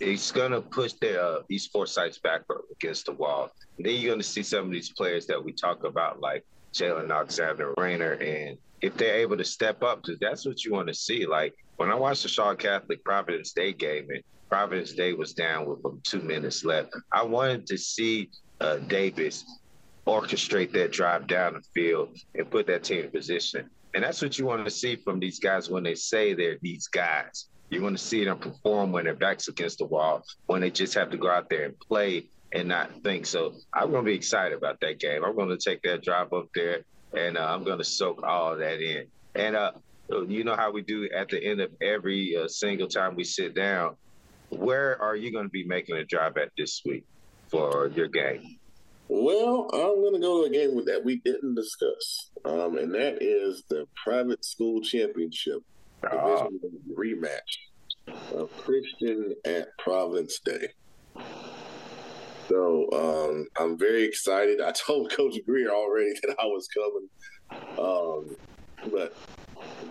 it's 0.00 0.32
going 0.32 0.52
to 0.52 0.60
push 0.60 0.94
their 0.94 1.22
uh, 1.22 1.40
East 1.50 1.70
Forsyth's 1.72 2.18
back 2.18 2.42
against 2.72 3.06
the 3.06 3.12
wall. 3.12 3.50
And 3.76 3.86
then 3.86 3.94
you're 3.94 4.10
going 4.10 4.20
to 4.20 4.26
see 4.26 4.42
some 4.42 4.64
of 4.64 4.70
these 4.70 4.90
players 4.90 5.26
that 5.26 5.42
we 5.42 5.52
talk 5.52 5.84
about, 5.84 6.20
like 6.20 6.44
Jalen 6.72 7.10
Alexander 7.10 7.74
Rayner. 7.76 8.12
And 8.12 8.56
if 8.80 8.96
they're 8.96 9.16
able 9.16 9.36
to 9.36 9.44
step 9.44 9.82
up, 9.82 10.02
because 10.02 10.18
that's 10.18 10.46
what 10.46 10.64
you 10.64 10.72
want 10.72 10.88
to 10.88 10.94
see. 10.94 11.26
Like 11.26 11.54
when 11.76 11.90
I 11.90 11.94
watched 11.94 12.22
the 12.22 12.28
Shaw 12.28 12.54
Catholic 12.54 13.04
Providence 13.04 13.52
Day 13.52 13.72
game, 13.72 14.08
and 14.10 14.22
Providence 14.50 14.92
Day 14.92 15.12
was 15.12 15.32
down 15.32 15.66
with 15.66 16.02
two 16.02 16.20
minutes 16.20 16.64
left, 16.64 16.94
I 17.12 17.22
wanted 17.22 17.66
to 17.68 17.78
see 17.78 18.30
uh, 18.60 18.76
Davis 18.76 19.44
orchestrate 20.06 20.72
that 20.72 20.92
drive 20.92 21.26
down 21.26 21.54
the 21.54 21.62
field 21.72 22.16
and 22.34 22.50
put 22.50 22.66
that 22.66 22.82
team 22.82 23.04
in 23.04 23.10
position. 23.10 23.70
And 23.94 24.02
that's 24.04 24.20
what 24.20 24.38
you 24.38 24.46
want 24.46 24.64
to 24.64 24.70
see 24.70 24.96
from 24.96 25.20
these 25.20 25.38
guys 25.38 25.70
when 25.70 25.82
they 25.82 25.94
say 25.94 26.34
they're 26.34 26.58
these 26.60 26.88
guys. 26.88 27.46
You 27.70 27.82
want 27.82 27.96
to 27.96 28.02
see 28.02 28.24
them 28.24 28.38
perform 28.38 28.90
when 28.90 29.04
their 29.04 29.14
backs 29.14 29.46
against 29.46 29.78
the 29.78 29.86
wall, 29.86 30.24
when 30.46 30.60
they 30.60 30.70
just 30.70 30.94
have 30.94 31.10
to 31.10 31.16
go 31.16 31.30
out 31.30 31.48
there 31.48 31.66
and 31.66 31.78
play 31.78 32.26
and 32.52 32.68
not 32.68 32.90
think. 33.04 33.26
So 33.26 33.54
I'm 33.72 33.92
going 33.92 34.04
to 34.04 34.10
be 34.10 34.16
excited 34.16 34.58
about 34.58 34.80
that 34.80 34.98
game. 34.98 35.24
I'm 35.24 35.36
going 35.36 35.48
to 35.48 35.56
take 35.56 35.82
that 35.82 36.02
drive 36.02 36.32
up 36.32 36.48
there 36.54 36.80
and 37.16 37.38
uh, 37.38 37.46
I'm 37.54 37.62
going 37.62 37.78
to 37.78 37.84
soak 37.84 38.22
all 38.24 38.56
that 38.56 38.80
in. 38.80 39.06
And 39.36 39.54
uh, 39.54 39.72
you 40.26 40.42
know 40.42 40.56
how 40.56 40.72
we 40.72 40.82
do 40.82 41.08
at 41.14 41.28
the 41.28 41.42
end 41.42 41.60
of 41.60 41.70
every 41.80 42.36
uh, 42.36 42.48
single 42.48 42.88
time 42.88 43.14
we 43.14 43.22
sit 43.22 43.54
down. 43.54 43.94
Where 44.50 45.00
are 45.00 45.16
you 45.16 45.32
going 45.32 45.46
to 45.46 45.50
be 45.50 45.64
making 45.64 45.96
a 45.96 46.04
drive 46.04 46.36
at 46.36 46.50
this 46.56 46.82
week 46.84 47.04
for 47.48 47.90
your 47.94 48.08
game? 48.08 48.58
Well, 49.08 49.68
I'm 49.72 50.00
going 50.02 50.14
to 50.14 50.20
go 50.20 50.42
to 50.42 50.48
a 50.48 50.50
game 50.50 50.84
that 50.84 51.04
we 51.04 51.16
didn't 51.24 51.56
discuss, 51.56 52.30
um, 52.44 52.78
and 52.78 52.94
that 52.94 53.18
is 53.20 53.64
the 53.68 53.86
private 54.04 54.44
school 54.44 54.80
championship 54.80 55.62
oh. 56.10 56.48
rematch 56.96 57.58
of 58.32 58.50
Christian 58.56 59.34
at 59.44 59.76
Providence 59.78 60.38
Day. 60.44 60.68
So 62.48 62.88
um, 62.92 63.46
I'm 63.58 63.78
very 63.78 64.04
excited. 64.04 64.60
I 64.60 64.72
told 64.72 65.12
Coach 65.12 65.34
Greer 65.46 65.70
already 65.70 66.12
that 66.22 66.36
I 66.40 66.46
was 66.46 66.68
coming, 66.68 67.08
um, 67.78 68.36
but 68.90 69.16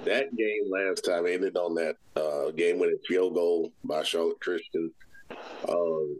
that 0.06 0.36
game 0.36 0.69
last 0.69 1.02
time 1.02 1.25
ended 1.25 1.58
on 1.58 1.75
that 1.75 1.95
uh, 2.15 2.52
game-winning 2.52 2.99
field 3.08 3.34
goal 3.34 3.71
by 3.84 4.04
Charlotte 4.04 4.39
Christian. 4.39 4.91
Um, 5.67 6.17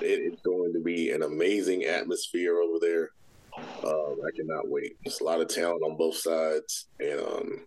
it 0.00 0.32
is 0.32 0.40
going 0.40 0.72
to 0.72 0.80
be 0.80 1.10
an 1.10 1.22
amazing 1.22 1.84
atmosphere 1.84 2.58
over 2.58 2.78
there. 2.80 3.10
Um, 3.84 4.16
I 4.26 4.30
cannot 4.36 4.68
wait. 4.68 4.96
There's 5.04 5.20
a 5.20 5.24
lot 5.24 5.40
of 5.40 5.48
talent 5.48 5.82
on 5.82 5.96
both 5.96 6.16
sides, 6.16 6.86
and 7.00 7.20
um, 7.20 7.66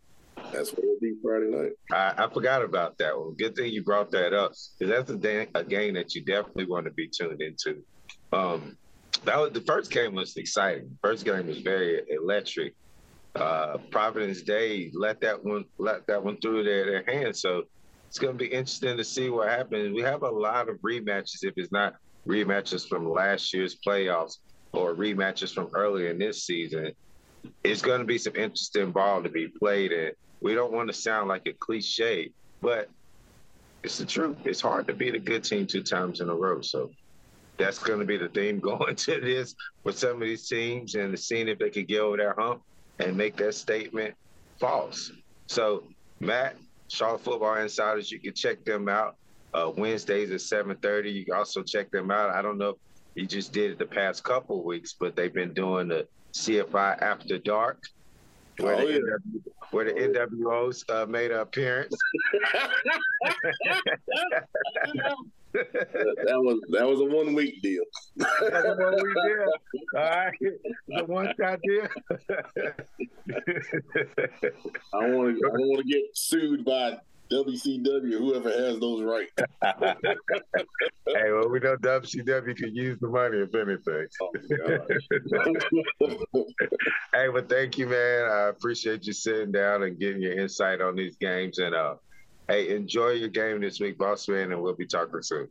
that's 0.53 0.71
what 0.71 0.83
it'll 0.83 0.95
be 1.01 1.13
Friday 1.21 1.47
night. 1.49 1.71
I, 1.91 2.25
I, 2.25 2.33
forgot 2.33 2.63
about 2.63 2.97
that 2.99 3.17
one. 3.17 3.33
Good 3.33 3.55
thing 3.55 3.71
you 3.71 3.83
brought 3.83 4.11
that 4.11 4.33
up 4.33 4.53
because 4.77 4.93
that's 4.93 5.09
a, 5.09 5.17
day, 5.17 5.47
a 5.53 5.63
game 5.63 5.93
that 5.95 6.15
you 6.15 6.23
definitely 6.23 6.65
want 6.65 6.85
to 6.85 6.91
be 6.91 7.07
tuned 7.07 7.41
into. 7.41 7.83
Um, 8.31 8.77
that 9.25 9.37
was 9.37 9.51
the 9.51 9.61
first 9.61 9.91
game 9.91 10.15
was 10.15 10.35
exciting. 10.37 10.97
First 11.01 11.25
game 11.25 11.47
was 11.47 11.59
very 11.59 12.01
electric. 12.09 12.73
Uh, 13.35 13.77
Providence 13.91 14.41
Day 14.41 14.91
let 14.93 15.21
that 15.21 15.43
one 15.43 15.63
let 15.77 16.05
that 16.07 16.21
one 16.21 16.37
through 16.41 16.63
their, 16.63 16.85
their 16.85 17.03
hands. 17.07 17.41
So 17.41 17.63
it's 18.07 18.19
going 18.19 18.37
to 18.37 18.37
be 18.37 18.51
interesting 18.51 18.97
to 18.97 19.05
see 19.05 19.29
what 19.29 19.47
happens. 19.47 19.93
We 19.93 20.01
have 20.01 20.23
a 20.23 20.29
lot 20.29 20.67
of 20.67 20.75
rematches. 20.81 21.43
If 21.43 21.53
it's 21.55 21.71
not 21.71 21.95
rematches 22.27 22.87
from 22.87 23.09
last 23.09 23.53
year's 23.53 23.77
playoffs 23.87 24.39
or 24.73 24.93
rematches 24.93 25.53
from 25.53 25.69
earlier 25.73 26.09
in 26.09 26.19
this 26.19 26.43
season, 26.43 26.91
it's 27.63 27.81
going 27.81 27.99
to 27.99 28.05
be 28.05 28.17
some 28.17 28.35
interesting 28.35 28.91
ball 28.91 29.23
to 29.23 29.29
be 29.29 29.47
played. 29.47 29.93
And 29.93 30.11
we 30.41 30.53
don't 30.53 30.73
want 30.73 30.89
to 30.89 30.93
sound 30.93 31.29
like 31.29 31.47
a 31.47 31.53
cliche, 31.53 32.31
but 32.61 32.89
it's 33.81 33.97
the 33.97 34.05
truth. 34.05 34.37
It's 34.43 34.59
hard 34.59 34.87
to 34.87 34.93
beat 34.93 35.15
a 35.15 35.19
good 35.19 35.45
team 35.45 35.65
two 35.65 35.83
times 35.83 36.19
in 36.19 36.29
a 36.29 36.35
row. 36.35 36.59
So 36.59 36.91
that's 37.57 37.79
going 37.79 37.99
to 37.99 38.05
be 38.05 38.17
the 38.17 38.27
theme 38.27 38.59
going 38.71 38.95
to 38.95 39.21
this 39.21 39.55
for 39.83 39.91
some 39.91 40.15
of 40.15 40.21
these 40.21 40.47
teams 40.47 40.95
and 40.95 41.17
seeing 41.17 41.47
if 41.47 41.59
they 41.59 41.69
can 41.69 41.85
get 41.85 42.01
over 42.01 42.17
that 42.17 42.35
hump 42.37 42.61
and 43.01 43.17
make 43.17 43.35
that 43.37 43.55
statement 43.55 44.13
false. 44.59 45.11
So, 45.47 45.83
Matt, 46.19 46.55
Charlotte 46.87 47.21
Football 47.21 47.55
Insiders, 47.55 48.11
you 48.11 48.19
can 48.19 48.33
check 48.33 48.63
them 48.63 48.87
out 48.87 49.15
uh, 49.53 49.71
Wednesdays 49.75 50.31
at 50.31 50.39
7:30. 50.39 51.13
You 51.13 51.25
can 51.25 51.35
also 51.35 51.63
check 51.63 51.91
them 51.91 52.11
out. 52.11 52.29
I 52.29 52.41
don't 52.41 52.57
know 52.57 52.69
if 52.69 52.77
you 53.15 53.25
just 53.25 53.51
did 53.51 53.71
it 53.71 53.79
the 53.79 53.85
past 53.85 54.23
couple 54.23 54.63
weeks, 54.63 54.93
but 54.97 55.15
they've 55.15 55.33
been 55.33 55.53
doing 55.53 55.87
the 55.87 56.07
CFI 56.33 57.01
After 57.01 57.37
Dark, 57.37 57.79
where, 58.59 58.75
Oh, 58.75 58.87
the, 58.87 58.93
yeah. 58.93 58.99
NW, 58.99 59.41
where 59.71 59.85
the 59.85 59.93
NWOs 59.93 60.89
uh, 60.89 61.05
made 61.05 61.31
an 61.31 61.39
appearance. 61.39 61.95
that 65.53 66.39
was 66.41 66.59
that 66.71 66.87
was 66.87 66.99
a 66.99 67.05
one 67.05 67.33
week 67.33 67.61
deal. 67.61 67.83
That's 68.15 68.41
what 68.41 69.03
we 69.03 69.13
did. 69.13 69.47
All 69.95 70.01
right, 70.01 70.33
the 70.87 71.05
one 71.05 71.33
shot 71.39 71.59
deal. 71.63 71.87
I 74.93 75.01
don't 75.01 75.17
want 75.17 75.39
to. 75.39 75.47
I 75.47 75.57
don't 75.57 75.67
want 75.67 75.79
to 75.79 75.91
get 75.91 76.03
sued 76.13 76.63
by 76.65 76.99
WCW, 77.31 78.17
whoever 78.17 78.49
has 78.49 78.79
those 78.79 79.01
rights. 79.03 79.31
hey, 81.07 81.31
well, 81.31 81.49
we 81.49 81.59
know 81.59 81.77
WCW 81.77 82.57
could 82.57 82.75
use 82.75 82.99
the 82.99 83.07
money 83.07 83.37
if 83.37 83.55
anything. 83.55 84.07
Oh, 84.21 84.31
Hey, 87.13 87.27
but 87.31 87.47
thank 87.49 87.77
you, 87.77 87.87
man. 87.87 88.25
I 88.29 88.49
appreciate 88.49 89.05
you 89.05 89.13
sitting 89.13 89.51
down 89.51 89.83
and 89.83 89.97
getting 89.97 90.21
your 90.21 90.33
insight 90.33 90.81
on 90.81 90.95
these 90.95 91.15
games. 91.17 91.59
And 91.59 91.73
uh, 91.73 91.95
hey, 92.51 92.75
enjoy 92.75 93.11
your 93.11 93.29
game 93.29 93.61
this 93.61 93.79
week, 93.79 93.97
boss 93.97 94.27
man, 94.27 94.51
and 94.51 94.61
we'll 94.61 94.73
be 94.73 94.85
talking 94.85 95.21
soon. 95.21 95.47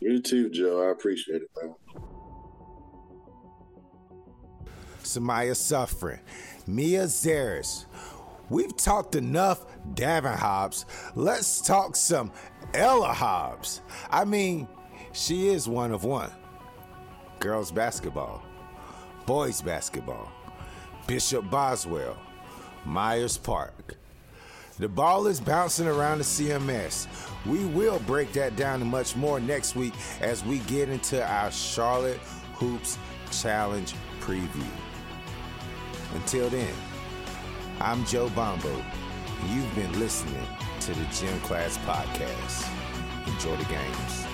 you 0.00 0.20
too, 0.20 0.50
Joe. 0.50 0.88
I 0.88 0.90
appreciate 0.90 1.42
it, 1.42 1.50
man. 1.60 1.74
Samaya 5.02 5.54
Suffering, 5.54 6.20
Mia 6.66 7.04
Zaris. 7.04 7.86
We've 8.50 8.76
talked 8.76 9.14
enough 9.14 9.64
Davin 9.94 10.36
Hobbs. 10.36 10.84
Let's 11.14 11.60
talk 11.60 11.96
some 11.96 12.32
Ella 12.74 13.12
Hobbs. 13.12 13.80
I 14.10 14.24
mean, 14.24 14.68
she 15.12 15.48
is 15.48 15.68
one 15.68 15.92
of 15.92 16.04
one. 16.04 16.30
Girls 17.38 17.72
basketball, 17.72 18.42
boys 19.26 19.62
basketball, 19.62 20.30
Bishop 21.06 21.48
Boswell, 21.50 22.16
Myers 22.84 23.38
Park. 23.38 23.96
The 24.78 24.88
ball 24.88 25.26
is 25.26 25.38
bouncing 25.38 25.86
around 25.86 26.18
the 26.18 26.24
CMS. 26.24 27.06
We 27.44 27.64
will 27.66 27.98
break 28.00 28.32
that 28.32 28.56
down 28.56 28.84
much 28.86 29.14
more 29.16 29.38
next 29.38 29.76
week 29.76 29.92
as 30.20 30.44
we 30.44 30.58
get 30.60 30.88
into 30.88 31.24
our 31.24 31.50
Charlotte 31.50 32.18
Hoops 32.54 32.98
Challenge 33.30 33.92
preview. 34.20 34.66
Until 36.14 36.48
then, 36.48 36.72
I'm 37.80 38.04
Joe 38.06 38.30
Bombo. 38.30 38.74
You've 39.48 39.74
been 39.74 39.98
listening 39.98 40.46
to 40.80 40.92
the 40.92 41.04
Gym 41.12 41.38
Class 41.40 41.76
Podcast. 41.78 42.68
Enjoy 43.26 43.56
the 43.56 43.64
games. 43.64 44.31